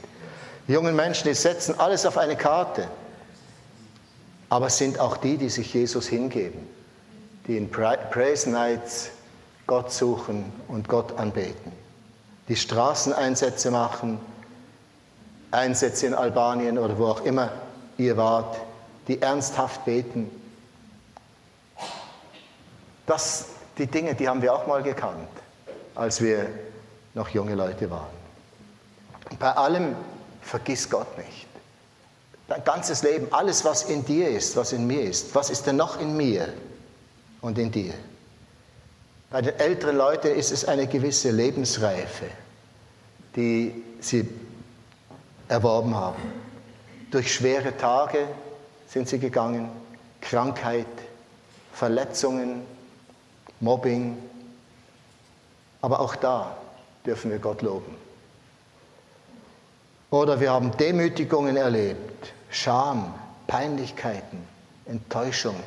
Die 0.69 0.73
jungen 0.73 0.95
Menschen, 0.95 1.29
die 1.29 1.35
setzen 1.35 1.79
alles 1.79 2.05
auf 2.07 2.19
eine 2.19 2.37
Karte, 2.37 2.89
aber 4.49 4.71
sind 4.71 4.99
auch 4.99 5.17
die, 5.17 5.37
die 5.37 5.49
sich 5.49 5.73
Jesus 5.73 6.09
hingeben, 6.09 6.67
die 7.47 7.57
in 7.57 7.71
Praise 7.71 8.51
Nights 8.51 9.11
Gott 9.67 9.93
suchen 9.93 10.53
und 10.69 10.89
Gott 10.89 11.17
anbeten, 11.19 11.73
die 12.49 12.57
Straßeneinsätze 12.57 13.71
machen, 13.71 14.19
Einsätze 15.53 16.07
in 16.07 16.15
Albanien 16.15 16.79
oder 16.79 16.99
wo 16.99 17.07
auch 17.07 17.25
immer 17.25 17.53
ihr 17.99 18.17
wart, 18.17 18.57
die 19.09 19.21
ernsthaft 19.21 19.85
beten. 19.85 20.31
Das 23.11 23.47
die 23.77 23.89
Dinge, 23.89 24.15
die 24.15 24.29
haben 24.29 24.41
wir 24.41 24.55
auch 24.55 24.69
mal 24.69 24.85
gekannt, 24.85 25.29
als 25.97 26.21
wir 26.21 26.47
noch 27.15 27.29
junge 27.31 27.57
Leute 27.57 27.91
waren. 27.91 28.07
Bei 29.37 29.51
allem 29.51 29.97
vergiss 30.43 30.89
Gott 30.89 31.19
nicht. 31.19 31.49
Dein 32.47 32.63
ganzes 32.63 33.03
Leben, 33.03 33.27
alles, 33.33 33.65
was 33.65 33.83
in 33.83 34.05
dir 34.05 34.29
ist, 34.29 34.57
was 34.57 34.73
in 34.73 34.87
mir 34.87 35.03
ist, 35.03 35.35
was 35.35 35.51
ist 35.51 35.67
denn 35.67 35.75
noch 35.75 36.01
in 36.01 36.17
mir 36.17 36.53
und 37.41 37.59
in 37.59 37.73
dir? 37.73 37.95
Bei 39.29 39.43
den 39.43 39.59
älteren 39.59 39.97
Leuten 39.97 40.29
ist 40.29 40.53
es 40.53 40.65
eine 40.65 40.87
gewisse 40.87 41.33
Lebensreife, 41.33 42.27
die 43.35 43.83
sie 43.99 44.29
erworben 45.49 45.97
haben. 45.97 46.23
Durch 47.11 47.35
schwere 47.35 47.77
Tage 47.77 48.29
sind 48.87 49.09
sie 49.09 49.19
gegangen, 49.19 49.69
Krankheit, 50.21 50.87
Verletzungen, 51.73 52.63
Mobbing. 53.61 54.19
Aber 55.83 56.01
auch 56.01 56.17
da 56.17 56.57
dürfen 57.07 57.31
wir 57.31 57.39
Gott 57.39 57.63
loben. 57.63 57.95
Oder 60.11 60.41
wir 60.41 60.51
haben 60.51 60.77
Demütigungen 60.77 61.57
erlebt, 61.57 62.33
Scham, 62.51 63.15
Peinlichkeiten, 63.47 64.47
Enttäuschungen. 64.87 65.63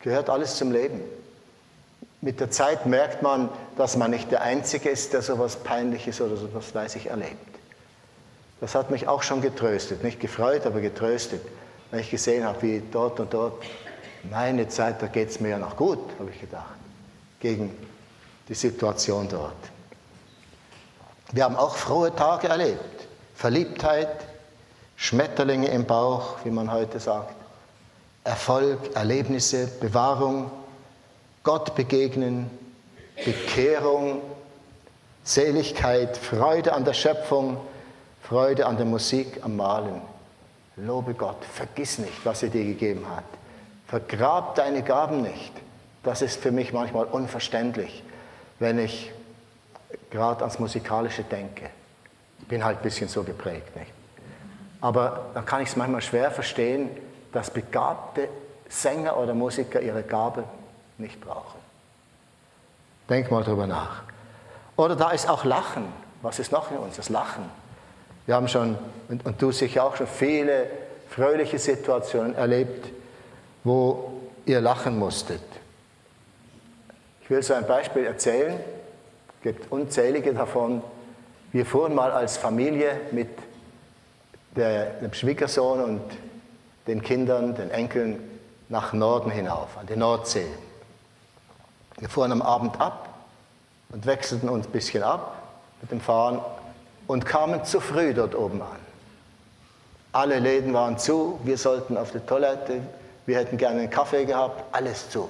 Gehört 0.00 0.30
alles 0.30 0.56
zum 0.56 0.70
Leben. 0.70 1.00
Mit 2.20 2.38
der 2.38 2.50
Zeit 2.50 2.86
merkt 2.86 3.22
man, 3.22 3.48
dass 3.76 3.96
man 3.96 4.12
nicht 4.12 4.30
der 4.30 4.42
Einzige 4.42 4.88
ist, 4.88 5.12
der 5.12 5.22
so 5.22 5.34
etwas 5.34 5.56
Peinliches 5.56 6.20
oder 6.20 6.36
so 6.36 6.46
etwas 6.46 6.72
weiß 6.72 6.94
ich 6.94 7.06
erlebt. 7.06 7.36
Das 8.60 8.76
hat 8.76 8.92
mich 8.92 9.08
auch 9.08 9.24
schon 9.24 9.40
getröstet, 9.40 10.04
nicht 10.04 10.20
gefreut, 10.20 10.66
aber 10.66 10.80
getröstet, 10.80 11.40
wenn 11.90 11.98
ich 11.98 12.10
gesehen 12.12 12.44
habe, 12.44 12.62
wie 12.62 12.80
dort 12.92 13.18
und 13.18 13.34
dort 13.34 13.60
meine 14.30 14.68
Zeit, 14.68 15.02
da 15.02 15.06
geht 15.06 15.30
es 15.30 15.40
mir 15.40 15.50
ja 15.50 15.58
noch 15.58 15.76
gut, 15.76 15.98
habe 16.18 16.30
ich 16.30 16.40
gedacht, 16.40 16.74
gegen 17.40 17.76
die 18.48 18.54
Situation 18.54 19.28
dort. 19.28 19.56
Wir 21.32 21.44
haben 21.44 21.56
auch 21.56 21.74
frohe 21.76 22.14
Tage 22.14 22.48
erlebt. 22.48 23.08
Verliebtheit, 23.34 24.24
Schmetterlinge 24.96 25.68
im 25.68 25.84
Bauch, 25.84 26.36
wie 26.44 26.50
man 26.50 26.70
heute 26.70 27.00
sagt, 27.00 27.34
Erfolg, 28.24 28.94
Erlebnisse, 28.94 29.66
Bewahrung, 29.80 30.50
Gott 31.42 31.74
begegnen, 31.74 32.48
Bekehrung, 33.24 34.20
Seligkeit, 35.24 36.16
Freude 36.16 36.72
an 36.72 36.84
der 36.84 36.94
Schöpfung, 36.94 37.56
Freude 38.22 38.66
an 38.66 38.76
der 38.76 38.86
Musik, 38.86 39.40
am 39.42 39.56
Malen. 39.56 40.00
Lobe 40.76 41.14
Gott, 41.14 41.44
vergiss 41.44 41.98
nicht, 41.98 42.24
was 42.24 42.42
er 42.42 42.50
dir 42.50 42.64
gegeben 42.64 43.04
hat. 43.08 43.24
Vergrab 43.92 44.54
deine 44.54 44.82
Gaben 44.82 45.20
nicht. 45.20 45.52
Das 46.02 46.22
ist 46.22 46.40
für 46.40 46.50
mich 46.50 46.72
manchmal 46.72 47.04
unverständlich, 47.04 48.02
wenn 48.58 48.78
ich 48.78 49.12
gerade 50.08 50.40
ans 50.40 50.58
Musikalische 50.58 51.24
denke. 51.24 51.68
Ich 52.40 52.46
bin 52.48 52.64
halt 52.64 52.78
ein 52.78 52.82
bisschen 52.82 53.08
so 53.08 53.22
geprägt. 53.22 53.76
Nicht? 53.76 53.92
Aber 54.80 55.26
da 55.34 55.42
kann 55.42 55.60
ich 55.60 55.68
es 55.68 55.76
manchmal 55.76 56.00
schwer 56.00 56.30
verstehen, 56.30 56.88
dass 57.34 57.50
begabte 57.50 58.30
Sänger 58.66 59.18
oder 59.18 59.34
Musiker 59.34 59.82
ihre 59.82 60.02
Gabe 60.02 60.44
nicht 60.96 61.20
brauchen. 61.20 61.60
Denk 63.10 63.30
mal 63.30 63.44
drüber 63.44 63.66
nach. 63.66 64.04
Oder 64.76 64.96
da 64.96 65.10
ist 65.10 65.28
auch 65.28 65.44
Lachen. 65.44 65.84
Was 66.22 66.38
ist 66.38 66.50
noch 66.50 66.70
in 66.70 66.78
uns? 66.78 66.96
Das 66.96 67.10
Lachen. 67.10 67.44
Wir 68.24 68.36
haben 68.36 68.48
schon, 68.48 68.78
und, 69.10 69.26
und 69.26 69.42
du 69.42 69.52
sicher 69.52 69.84
auch 69.84 69.96
schon 69.96 70.06
viele 70.06 70.70
fröhliche 71.10 71.58
Situationen 71.58 72.34
erlebt, 72.34 73.01
wo 73.64 74.12
ihr 74.46 74.60
lachen 74.60 74.98
musstet. 74.98 75.42
Ich 77.22 77.30
will 77.30 77.42
so 77.42 77.54
ein 77.54 77.66
Beispiel 77.66 78.04
erzählen, 78.04 78.58
es 79.36 79.42
gibt 79.42 79.70
unzählige 79.70 80.34
davon. 80.34 80.82
Wir 81.52 81.66
fuhren 81.66 81.94
mal 81.94 82.10
als 82.10 82.36
Familie 82.36 83.00
mit 83.12 83.28
der, 84.56 84.86
dem 85.00 85.12
Schwiegersohn 85.12 85.80
und 85.80 86.02
den 86.86 87.02
Kindern, 87.02 87.54
den 87.54 87.70
Enkeln 87.70 88.18
nach 88.68 88.92
Norden 88.92 89.30
hinauf, 89.30 89.76
an 89.78 89.86
die 89.86 89.96
Nordsee. 89.96 90.46
Wir 91.98 92.08
fuhren 92.08 92.32
am 92.32 92.42
Abend 92.42 92.80
ab 92.80 93.08
und 93.90 94.06
wechselten 94.06 94.48
uns 94.48 94.66
ein 94.66 94.72
bisschen 94.72 95.02
ab 95.02 95.36
mit 95.80 95.90
dem 95.90 96.00
Fahren 96.00 96.40
und 97.06 97.26
kamen 97.26 97.64
zu 97.64 97.80
früh 97.80 98.14
dort 98.14 98.34
oben 98.34 98.62
an. 98.62 98.78
Alle 100.12 100.38
Läden 100.38 100.74
waren 100.74 100.98
zu, 100.98 101.38
wir 101.44 101.56
sollten 101.56 101.96
auf 101.96 102.12
die 102.12 102.20
Toilette, 102.20 102.80
wir 103.26 103.38
hätten 103.38 103.56
gerne 103.56 103.80
einen 103.80 103.90
Kaffee 103.90 104.24
gehabt, 104.24 104.74
alles 104.74 105.10
zu. 105.10 105.28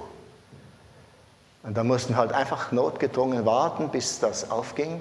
Und 1.62 1.76
da 1.76 1.84
mussten 1.84 2.16
halt 2.16 2.32
einfach 2.32 2.72
notgedrungen 2.72 3.46
warten, 3.46 3.90
bis 3.90 4.18
das 4.18 4.50
aufging. 4.50 5.00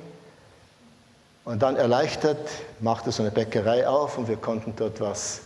Und 1.44 1.62
dann 1.64 1.76
erleichtert 1.76 2.38
machte 2.80 3.12
so 3.12 3.24
eine 3.24 3.32
Bäckerei 3.32 3.88
auf 3.88 4.18
und 4.18 4.28
wir 4.28 4.38
konnten 4.38 4.76
dort 4.76 5.02
was 5.02 5.42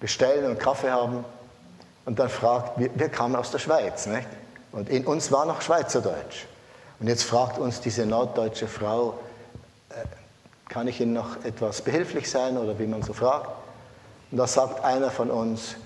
bestellen 0.00 0.50
und 0.50 0.58
Kaffee 0.58 0.90
haben. 0.90 1.24
Und 2.06 2.18
dann 2.18 2.30
fragt, 2.30 2.78
wir, 2.78 2.90
wir 2.94 3.10
kamen 3.10 3.36
aus 3.36 3.50
der 3.50 3.58
Schweiz, 3.58 4.06
nicht? 4.06 4.28
Und 4.72 4.88
in 4.88 5.06
uns 5.06 5.30
war 5.30 5.44
noch 5.44 5.60
Schweizerdeutsch. 5.60 6.46
Und 7.00 7.08
jetzt 7.08 7.24
fragt 7.24 7.58
uns 7.58 7.80
diese 7.80 8.06
norddeutsche 8.06 8.66
Frau, 8.66 9.18
äh, 9.90 10.04
kann 10.68 10.88
ich 10.88 11.00
Ihnen 11.00 11.12
noch 11.12 11.44
etwas 11.44 11.82
behilflich 11.82 12.30
sein 12.30 12.56
oder 12.56 12.78
wie 12.78 12.86
man 12.86 13.02
so 13.02 13.12
fragt? 13.12 13.50
Und 14.30 14.38
da 14.38 14.46
sagt 14.46 14.84
einer 14.84 15.10
von 15.10 15.30
uns, 15.30 15.76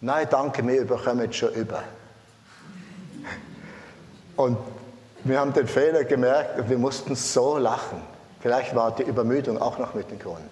Nein, 0.00 0.26
danke, 0.30 0.66
wir 0.66 0.86
bekommen 0.86 1.32
schon 1.32 1.52
über. 1.54 1.82
Und 4.36 4.56
wir 5.24 5.40
haben 5.40 5.52
den 5.52 5.66
Fehler 5.66 6.04
gemerkt 6.04 6.60
und 6.60 6.70
wir 6.70 6.78
mussten 6.78 7.16
so 7.16 7.58
lachen. 7.58 8.00
Vielleicht 8.40 8.74
war 8.76 8.94
die 8.94 9.02
Übermüdung 9.02 9.60
auch 9.60 9.78
noch 9.78 9.94
mit 9.94 10.10
dem 10.10 10.18
Grund. 10.20 10.44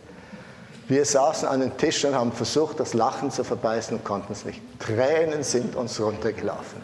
Wir 0.89 1.05
saßen 1.05 1.49
an 1.49 1.61
den 1.61 1.77
Tisch 1.77 2.05
und 2.05 2.15
haben 2.15 2.33
versucht, 2.33 2.81
das 2.81 2.95
Lachen 2.95 3.31
zu 3.31 3.45
verbeißen 3.45 3.97
und 3.97 4.05
konnten 4.05 4.33
es 4.33 4.45
nicht. 4.45 4.61
Tränen 4.81 5.43
sind 5.43 5.77
uns 5.77 6.01
runtergelaufen. 6.01 6.83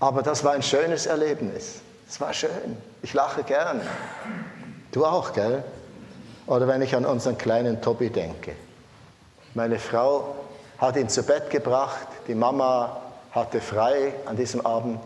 Aber 0.00 0.22
das 0.22 0.44
war 0.44 0.52
ein 0.52 0.62
schönes 0.62 1.06
Erlebnis. 1.06 1.80
Es 2.08 2.20
war 2.20 2.32
schön. 2.32 2.76
Ich 3.02 3.14
lache 3.14 3.42
gern. 3.42 3.80
Du 4.92 5.04
auch, 5.04 5.32
gell? 5.32 5.64
Oder 6.46 6.68
wenn 6.68 6.80
ich 6.80 6.94
an 6.94 7.04
unseren 7.04 7.36
kleinen 7.36 7.82
Tobi 7.82 8.08
denke. 8.08 8.52
Meine 9.54 9.78
Frau 9.78 10.36
hat 10.78 10.96
ihn 10.96 11.08
zu 11.08 11.22
Bett 11.22 11.50
gebracht, 11.50 12.06
die 12.26 12.34
Mama 12.34 13.00
hatte 13.32 13.60
frei 13.60 14.14
an 14.26 14.36
diesem 14.36 14.64
Abend 14.64 15.00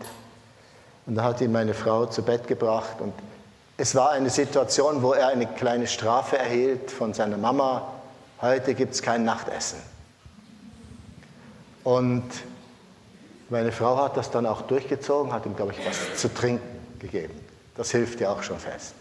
und 1.05 1.15
da 1.15 1.23
hat 1.23 1.41
ihn 1.41 1.51
meine 1.51 1.73
Frau 1.73 2.05
zu 2.05 2.23
Bett 2.23 2.47
gebracht 2.47 2.95
und 2.99 3.13
es 3.75 3.95
war 3.95 4.11
eine 4.11 4.29
Situation, 4.29 5.01
wo 5.01 5.13
er 5.13 5.29
eine 5.29 5.47
kleine 5.47 5.87
Strafe 5.87 6.37
erhielt 6.37 6.91
von 6.91 7.13
seiner 7.13 7.37
Mama. 7.37 7.91
Heute 8.39 8.75
gibt 8.75 8.93
es 8.93 9.01
kein 9.01 9.25
Nachtessen. 9.25 9.79
Und 11.83 12.23
meine 13.49 13.71
Frau 13.71 13.97
hat 13.97 14.15
das 14.15 14.29
dann 14.29 14.45
auch 14.45 14.61
durchgezogen, 14.61 15.33
hat 15.33 15.45
ihm, 15.45 15.55
glaube 15.55 15.73
ich, 15.73 15.85
was 15.85 16.15
zu 16.15 16.31
trinken 16.33 16.63
gegeben. 16.99 17.33
Das 17.75 17.91
hilft 17.91 18.21
ja 18.21 18.31
auch 18.31 18.43
schon 18.43 18.59
fest. 18.59 18.93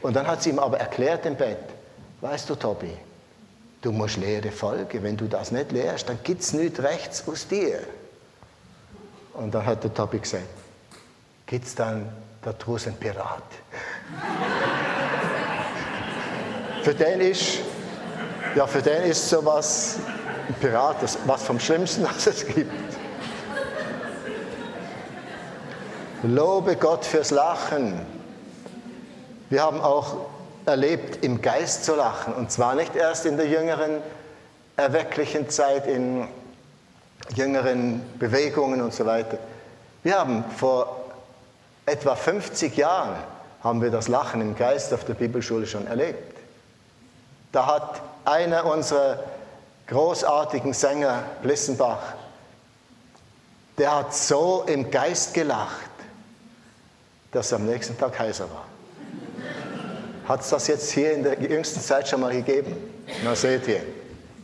Und 0.00 0.14
dann 0.14 0.26
hat 0.26 0.42
sie 0.42 0.50
ihm 0.50 0.58
aber 0.58 0.78
erklärt 0.78 1.26
im 1.26 1.36
Bett, 1.36 1.58
weißt 2.20 2.48
du, 2.48 2.54
Tobi, 2.54 2.96
du 3.86 3.92
musst 3.92 4.16
Lehre 4.16 4.50
folgen. 4.50 5.04
Wenn 5.04 5.16
du 5.16 5.28
das 5.28 5.52
nicht 5.52 5.70
lehrst, 5.70 6.08
dann 6.08 6.18
gibt 6.24 6.42
es 6.42 6.52
nichts 6.52 6.82
rechts 6.82 7.22
aus 7.28 7.46
dir. 7.46 7.78
Und 9.34 9.54
dann 9.54 9.64
hat 9.64 9.84
der 9.84 9.94
Tobi 9.94 10.18
gesagt, 10.18 10.42
gibt 11.46 11.66
es 11.66 11.76
dann 11.76 12.08
da 12.42 12.52
draußen 12.52 12.90
einen 12.90 12.98
Pirat? 12.98 13.42
für 16.82 16.94
den 16.94 17.20
ist, 17.20 17.60
ja, 18.56 18.66
für 18.66 18.82
den 18.82 19.04
ist 19.04 19.28
sowas 19.28 20.00
ein 20.48 20.54
Pirat, 20.54 21.00
das, 21.00 21.16
was 21.24 21.44
vom 21.44 21.60
Schlimmsten, 21.60 22.02
was 22.04 22.26
es 22.26 22.44
gibt. 22.44 22.72
Lobe 26.24 26.74
Gott 26.74 27.04
fürs 27.04 27.30
Lachen. 27.30 28.00
Wir 29.48 29.62
haben 29.62 29.80
auch 29.80 30.26
erlebt, 30.66 31.24
im 31.24 31.40
Geist 31.40 31.84
zu 31.84 31.94
lachen. 31.94 32.34
Und 32.34 32.50
zwar 32.50 32.74
nicht 32.74 32.94
erst 32.94 33.26
in 33.26 33.36
der 33.36 33.46
jüngeren, 33.46 34.02
erwecklichen 34.76 35.48
Zeit, 35.48 35.86
in 35.86 36.28
jüngeren 37.34 38.02
Bewegungen 38.18 38.82
und 38.82 38.92
so 38.92 39.06
weiter. 39.06 39.38
Wir 40.02 40.18
haben 40.18 40.44
vor 40.56 41.04
etwa 41.86 42.14
50 42.14 42.76
Jahren 42.76 43.16
haben 43.62 43.82
wir 43.82 43.90
das 43.90 44.08
Lachen 44.08 44.40
im 44.40 44.54
Geist 44.56 44.92
auf 44.92 45.04
der 45.04 45.14
Bibelschule 45.14 45.66
schon 45.66 45.86
erlebt. 45.86 46.36
Da 47.52 47.66
hat 47.66 48.00
einer 48.24 48.66
unserer 48.66 49.20
großartigen 49.86 50.72
Sänger, 50.72 51.22
Blissenbach, 51.42 52.14
der 53.78 53.94
hat 53.94 54.14
so 54.14 54.64
im 54.66 54.90
Geist 54.90 55.34
gelacht, 55.34 55.90
dass 57.32 57.52
er 57.52 57.58
am 57.58 57.66
nächsten 57.66 57.98
Tag 57.98 58.18
heiser 58.18 58.44
war. 58.50 58.64
Hat 60.28 60.40
es 60.40 60.50
das 60.50 60.66
jetzt 60.66 60.90
hier 60.90 61.12
in 61.12 61.22
der 61.22 61.40
jüngsten 61.40 61.80
Zeit 61.80 62.08
schon 62.08 62.20
mal 62.20 62.32
gegeben? 62.32 62.74
Na 63.22 63.36
seht 63.36 63.68
ihr, 63.68 63.80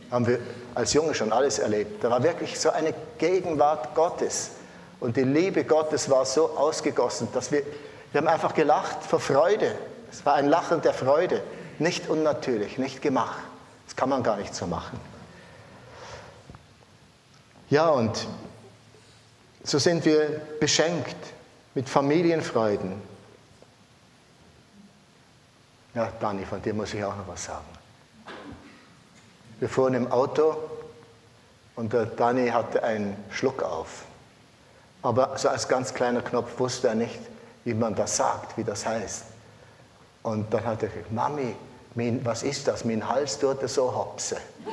haben 0.09 0.25
wir 0.25 0.39
als 0.75 0.93
Junge 0.93 1.13
schon 1.13 1.31
alles 1.31 1.59
erlebt. 1.59 2.03
Da 2.03 2.09
war 2.09 2.23
wirklich 2.23 2.59
so 2.59 2.69
eine 2.69 2.93
Gegenwart 3.17 3.93
Gottes. 3.93 4.51
Und 4.99 5.17
die 5.17 5.23
Liebe 5.23 5.65
Gottes 5.65 6.09
war 6.09 6.25
so 6.25 6.51
ausgegossen, 6.51 7.27
dass 7.33 7.51
wir, 7.51 7.63
wir 8.11 8.21
haben 8.21 8.27
einfach 8.27 8.53
gelacht 8.53 9.03
vor 9.03 9.19
Freude. 9.19 9.75
Es 10.09 10.25
war 10.25 10.35
ein 10.35 10.47
Lachen 10.47 10.81
der 10.81 10.93
Freude. 10.93 11.41
Nicht 11.79 12.07
unnatürlich, 12.07 12.77
nicht 12.77 13.01
gemacht. 13.01 13.39
Das 13.85 13.95
kann 13.95 14.07
man 14.07 14.23
gar 14.23 14.37
nicht 14.37 14.55
so 14.55 14.65
machen. 14.65 14.99
Ja, 17.69 17.89
und 17.89 18.27
so 19.63 19.79
sind 19.79 20.05
wir 20.05 20.41
beschenkt 20.59 21.15
mit 21.73 21.89
Familienfreuden, 21.89 23.01
ja, 25.95 26.11
Dani, 26.19 26.45
von 26.45 26.61
dir 26.61 26.73
muss 26.73 26.93
ich 26.93 27.03
auch 27.03 27.15
noch 27.15 27.27
was 27.27 27.45
sagen. 27.45 27.65
Wir 29.59 29.69
fuhren 29.69 29.93
im 29.93 30.11
Auto 30.11 30.55
und 31.75 31.93
der 31.93 32.05
Dani 32.05 32.49
hatte 32.49 32.83
einen 32.83 33.15
Schluck 33.29 33.63
auf. 33.63 34.03
Aber 35.01 35.37
so 35.37 35.49
als 35.49 35.67
ganz 35.67 35.93
kleiner 35.93 36.21
Knopf 36.21 36.59
wusste 36.59 36.89
er 36.89 36.95
nicht, 36.95 37.19
wie 37.63 37.73
man 37.73 37.95
das 37.95 38.17
sagt, 38.17 38.57
wie 38.57 38.63
das 38.63 38.85
heißt. 38.85 39.25
Und 40.23 40.53
dann 40.53 40.65
hat 40.65 40.83
er 40.83 40.89
gesagt, 40.89 41.11
Mami, 41.11 41.55
mein, 41.95 42.25
was 42.25 42.43
ist 42.43 42.67
das? 42.67 42.85
Mein 42.85 43.07
Hals 43.07 43.37
tut 43.37 43.67
so 43.69 43.93
hopsen. 43.93 44.37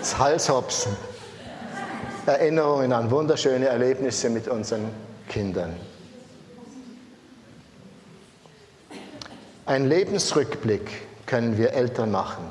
das 0.00 0.18
Halshopsen. 0.18 0.96
Erinnerungen 2.26 2.92
an 2.92 3.10
wunderschöne 3.10 3.66
Erlebnisse 3.66 4.30
mit 4.30 4.48
unseren 4.48 4.90
Kindern. 5.28 5.76
Ein 9.66 9.88
Lebensrückblick 9.88 10.88
können 11.26 11.58
wir 11.58 11.72
Eltern 11.72 12.12
machen, 12.12 12.44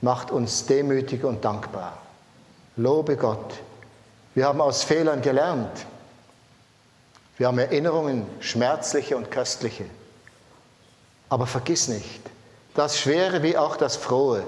macht 0.00 0.30
uns 0.30 0.64
demütig 0.64 1.22
und 1.22 1.44
dankbar. 1.44 1.98
Lobe 2.76 3.16
Gott. 3.16 3.54
Wir 4.34 4.46
haben 4.46 4.62
aus 4.62 4.82
Fehlern 4.82 5.20
gelernt. 5.20 5.84
Wir 7.36 7.46
haben 7.46 7.58
Erinnerungen, 7.58 8.24
schmerzliche 8.40 9.18
und 9.18 9.30
köstliche. 9.30 9.84
Aber 11.28 11.46
vergiss 11.46 11.88
nicht, 11.88 12.22
das 12.74 12.98
Schwere 12.98 13.42
wie 13.42 13.58
auch 13.58 13.76
das 13.76 13.96
Frohe 13.96 14.42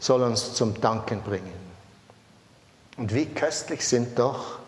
soll 0.00 0.22
uns 0.22 0.54
zum 0.54 0.80
Danken 0.80 1.20
bringen. 1.20 1.52
Und 2.96 3.14
wie 3.14 3.26
köstlich 3.26 3.86
sind 3.86 4.18
doch 4.18 4.58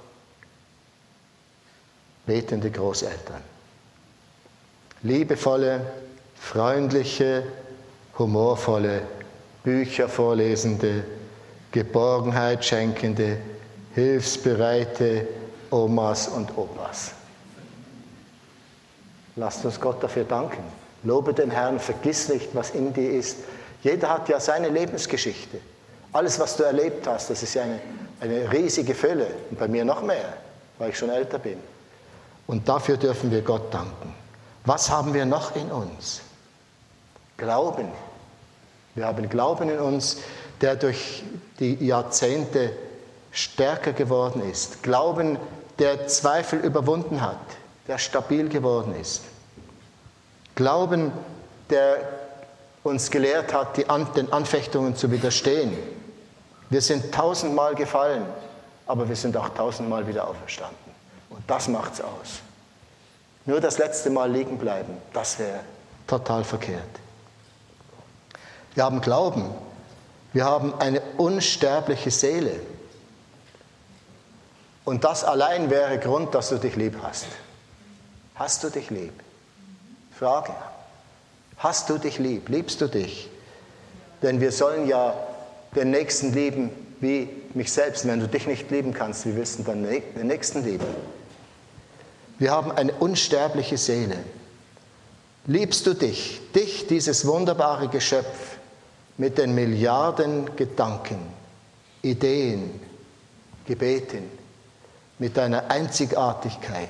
betende 2.26 2.70
Großeltern. 2.70 3.40
Liebevolle, 5.02 5.80
freundliche, 6.46 7.42
humorvolle, 8.16 9.02
Bücher 9.64 10.08
vorlesende, 10.08 11.02
Geborgenheit 11.72 12.64
schenkende, 12.64 13.38
hilfsbereite 13.96 15.26
Omas 15.72 16.28
und 16.28 16.56
Opas. 16.56 17.10
Lasst 19.34 19.64
uns 19.64 19.80
Gott 19.80 20.00
dafür 20.00 20.22
danken. 20.22 20.62
Lobe 21.02 21.34
den 21.34 21.50
Herrn, 21.50 21.80
vergiss 21.80 22.28
nicht, 22.28 22.54
was 22.54 22.70
in 22.70 22.92
dir 22.92 23.10
ist. 23.10 23.38
Jeder 23.82 24.08
hat 24.08 24.28
ja 24.28 24.38
seine 24.38 24.68
Lebensgeschichte. 24.68 25.58
Alles, 26.12 26.38
was 26.38 26.56
du 26.56 26.62
erlebt 26.62 27.08
hast, 27.08 27.28
das 27.28 27.42
ist 27.42 27.54
ja 27.54 27.64
eine, 27.64 27.80
eine 28.20 28.52
riesige 28.52 28.94
Fülle. 28.94 29.26
Und 29.50 29.58
bei 29.58 29.66
mir 29.66 29.84
noch 29.84 30.00
mehr, 30.00 30.34
weil 30.78 30.90
ich 30.90 30.98
schon 30.98 31.10
älter 31.10 31.40
bin. 31.40 31.58
Und 32.46 32.68
dafür 32.68 32.96
dürfen 32.96 33.32
wir 33.32 33.42
Gott 33.42 33.74
danken. 33.74 34.14
Was 34.64 34.88
haben 34.88 35.12
wir 35.12 35.26
noch 35.26 35.56
in 35.56 35.70
uns? 35.72 36.22
Glauben. 37.36 37.88
Wir 38.94 39.06
haben 39.06 39.28
Glauben 39.28 39.68
in 39.68 39.78
uns, 39.78 40.18
der 40.60 40.76
durch 40.76 41.22
die 41.60 41.84
Jahrzehnte 41.84 42.72
stärker 43.30 43.92
geworden 43.92 44.42
ist. 44.50 44.82
Glauben, 44.82 45.38
der 45.78 46.08
Zweifel 46.08 46.60
überwunden 46.60 47.20
hat, 47.20 47.36
der 47.86 47.98
stabil 47.98 48.48
geworden 48.48 48.94
ist. 48.98 49.22
Glauben, 50.54 51.12
der 51.68 51.98
uns 52.82 53.10
gelehrt 53.10 53.52
hat, 53.52 53.76
den 53.76 54.32
Anfechtungen 54.32 54.96
zu 54.96 55.10
widerstehen. 55.10 55.76
Wir 56.70 56.80
sind 56.80 57.12
tausendmal 57.12 57.74
gefallen, 57.74 58.24
aber 58.86 59.08
wir 59.08 59.16
sind 59.16 59.36
auch 59.36 59.50
tausendmal 59.50 60.06
wieder 60.06 60.26
auferstanden. 60.26 60.76
Und 61.28 61.42
das 61.46 61.68
macht's 61.68 62.00
aus. 62.00 62.40
Nur 63.44 63.60
das 63.60 63.78
letzte 63.78 64.08
Mal 64.10 64.30
liegen 64.30 64.56
bleiben, 64.58 64.96
das 65.12 65.38
wäre 65.38 65.60
total 66.06 66.42
verkehrt. 66.42 67.05
Wir 68.76 68.84
haben 68.84 69.00
Glauben. 69.00 69.50
Wir 70.34 70.44
haben 70.44 70.74
eine 70.78 71.00
unsterbliche 71.16 72.10
Seele. 72.10 72.60
Und 74.84 75.02
das 75.02 75.24
allein 75.24 75.70
wäre 75.70 75.98
Grund, 75.98 76.34
dass 76.34 76.50
du 76.50 76.58
dich 76.58 76.76
lieb 76.76 76.94
hast. 77.02 77.26
Hast 78.34 78.62
du 78.62 78.68
dich 78.68 78.90
lieb? 78.90 79.14
Frage. 80.16 80.52
Hast 81.56 81.88
du 81.88 81.96
dich 81.96 82.18
lieb? 82.18 82.50
Liebst 82.50 82.82
du 82.82 82.86
dich? 82.86 83.30
Denn 84.20 84.42
wir 84.42 84.52
sollen 84.52 84.86
ja 84.86 85.14
den 85.74 85.90
Nächsten 85.90 86.34
lieben 86.34 86.70
wie 87.00 87.30
mich 87.54 87.72
selbst. 87.72 88.06
Wenn 88.06 88.20
du 88.20 88.28
dich 88.28 88.46
nicht 88.46 88.70
lieben 88.70 88.92
kannst, 88.92 89.24
wie 89.24 89.34
willst 89.36 89.58
du 89.58 89.62
dann 89.62 89.84
den 89.84 90.26
Nächsten 90.26 90.62
lieben? 90.62 90.86
Wir 92.38 92.50
haben 92.50 92.72
eine 92.72 92.92
unsterbliche 92.92 93.78
Seele. 93.78 94.18
Liebst 95.46 95.86
du 95.86 95.94
dich, 95.94 96.42
dich, 96.54 96.86
dieses 96.88 97.26
wunderbare 97.26 97.88
Geschöpf, 97.88 98.55
mit 99.18 99.38
den 99.38 99.54
Milliarden 99.54 100.54
Gedanken, 100.56 101.18
Ideen, 102.02 102.80
Gebeten, 103.66 104.30
mit 105.18 105.36
deiner 105.36 105.70
Einzigartigkeit. 105.70 106.88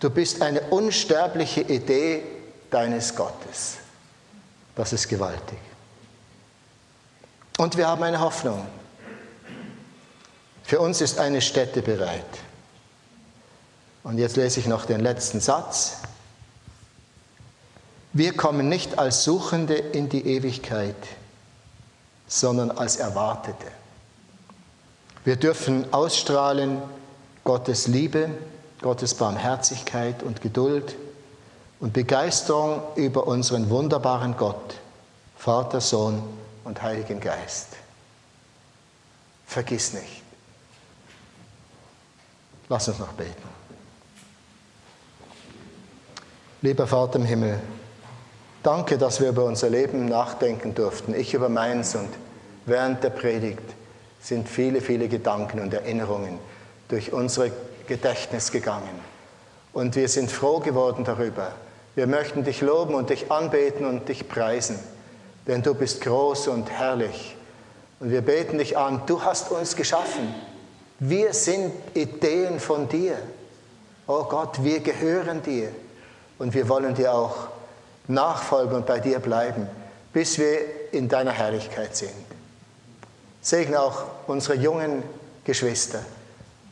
Du 0.00 0.10
bist 0.10 0.42
eine 0.42 0.60
unsterbliche 0.62 1.62
Idee 1.62 2.22
deines 2.70 3.14
Gottes. 3.14 3.78
Das 4.74 4.92
ist 4.92 5.08
gewaltig. 5.08 5.58
Und 7.58 7.76
wir 7.76 7.88
haben 7.88 8.02
eine 8.02 8.20
Hoffnung. 8.20 8.66
Für 10.62 10.80
uns 10.80 11.00
ist 11.00 11.18
eine 11.18 11.40
Stätte 11.40 11.80
bereit. 11.80 12.24
Und 14.02 14.18
jetzt 14.18 14.36
lese 14.36 14.60
ich 14.60 14.66
noch 14.66 14.84
den 14.84 15.00
letzten 15.00 15.40
Satz. 15.40 15.98
Wir 18.12 18.36
kommen 18.36 18.68
nicht 18.68 18.98
als 18.98 19.24
Suchende 19.24 19.74
in 19.74 20.08
die 20.08 20.26
Ewigkeit, 20.26 20.96
sondern 22.26 22.70
als 22.70 22.96
Erwartete. 22.96 23.66
Wir 25.24 25.36
dürfen 25.36 25.92
ausstrahlen 25.92 26.80
Gottes 27.44 27.86
Liebe, 27.86 28.30
Gottes 28.80 29.14
Barmherzigkeit 29.14 30.22
und 30.22 30.40
Geduld 30.40 30.96
und 31.80 31.92
Begeisterung 31.92 32.82
über 32.96 33.26
unseren 33.26 33.70
wunderbaren 33.70 34.36
Gott, 34.36 34.74
Vater, 35.36 35.80
Sohn 35.80 36.22
und 36.64 36.82
Heiligen 36.82 37.20
Geist. 37.20 37.68
Vergiss 39.46 39.92
nicht. 39.92 40.22
Lass 42.68 42.88
uns 42.88 42.98
noch 42.98 43.12
beten. 43.12 43.56
Lieber 46.62 46.86
Vater 46.86 47.18
im 47.18 47.24
Himmel, 47.24 47.60
danke, 48.66 48.98
dass 48.98 49.20
wir 49.20 49.28
über 49.28 49.44
unser 49.44 49.70
Leben 49.70 50.06
nachdenken 50.06 50.74
durften. 50.74 51.14
Ich 51.14 51.34
über 51.34 51.48
meins 51.48 51.94
und 51.94 52.08
während 52.66 53.04
der 53.04 53.10
Predigt 53.10 53.62
sind 54.20 54.48
viele, 54.48 54.80
viele 54.80 55.06
Gedanken 55.06 55.60
und 55.60 55.72
Erinnerungen 55.72 56.40
durch 56.88 57.12
unser 57.12 57.46
Gedächtnis 57.86 58.50
gegangen. 58.50 59.00
Und 59.72 59.94
wir 59.94 60.08
sind 60.08 60.32
froh 60.32 60.58
geworden 60.58 61.04
darüber. 61.04 61.52
Wir 61.94 62.08
möchten 62.08 62.42
dich 62.42 62.60
loben 62.60 62.94
und 62.96 63.10
dich 63.10 63.30
anbeten 63.30 63.86
und 63.86 64.08
dich 64.08 64.28
preisen, 64.28 64.78
denn 65.46 65.62
du 65.62 65.72
bist 65.72 66.00
groß 66.00 66.48
und 66.48 66.68
herrlich. 66.68 67.36
Und 68.00 68.10
wir 68.10 68.22
beten 68.22 68.58
dich 68.58 68.76
an, 68.76 69.02
du 69.06 69.22
hast 69.22 69.52
uns 69.52 69.76
geschaffen. 69.76 70.34
Wir 70.98 71.32
sind 71.32 71.72
Ideen 71.94 72.58
von 72.58 72.88
dir. 72.88 73.16
Oh 74.08 74.24
Gott, 74.24 74.64
wir 74.64 74.80
gehören 74.80 75.40
dir 75.42 75.68
und 76.38 76.52
wir 76.52 76.68
wollen 76.68 76.94
dir 76.94 77.14
auch 77.14 77.48
nachfolgen 78.08 78.76
und 78.76 78.86
bei 78.86 79.00
dir 79.00 79.18
bleiben, 79.18 79.68
bis 80.12 80.38
wir 80.38 80.92
in 80.92 81.08
deiner 81.08 81.32
Herrlichkeit 81.32 81.96
sind. 81.96 82.10
Segne 83.40 83.80
auch 83.80 84.04
unsere 84.26 84.54
jungen 84.54 85.02
Geschwister, 85.44 86.00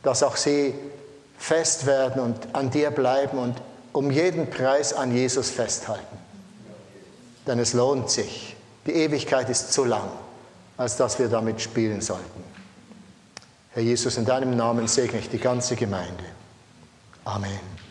dass 0.03 0.23
auch 0.23 0.35
sie 0.35 0.73
fest 1.37 1.85
werden 1.85 2.21
und 2.21 2.53
an 2.53 2.69
dir 2.69 2.91
bleiben 2.91 3.37
und 3.37 3.55
um 3.93 4.11
jeden 4.11 4.49
Preis 4.49 4.93
an 4.93 5.13
Jesus 5.13 5.49
festhalten. 5.49 6.17
Denn 7.47 7.59
es 7.59 7.73
lohnt 7.73 8.09
sich. 8.09 8.55
Die 8.85 8.93
Ewigkeit 8.93 9.49
ist 9.49 9.71
zu 9.71 9.85
lang, 9.85 10.09
als 10.77 10.97
dass 10.97 11.17
wir 11.19 11.29
damit 11.29 11.61
spielen 11.61 12.01
sollten. 12.01 12.43
Herr 13.71 13.83
Jesus, 13.83 14.17
in 14.17 14.25
deinem 14.25 14.55
Namen 14.55 14.87
segne 14.87 15.19
ich 15.19 15.29
die 15.29 15.39
ganze 15.39 15.75
Gemeinde. 15.75 16.23
Amen. 17.25 17.84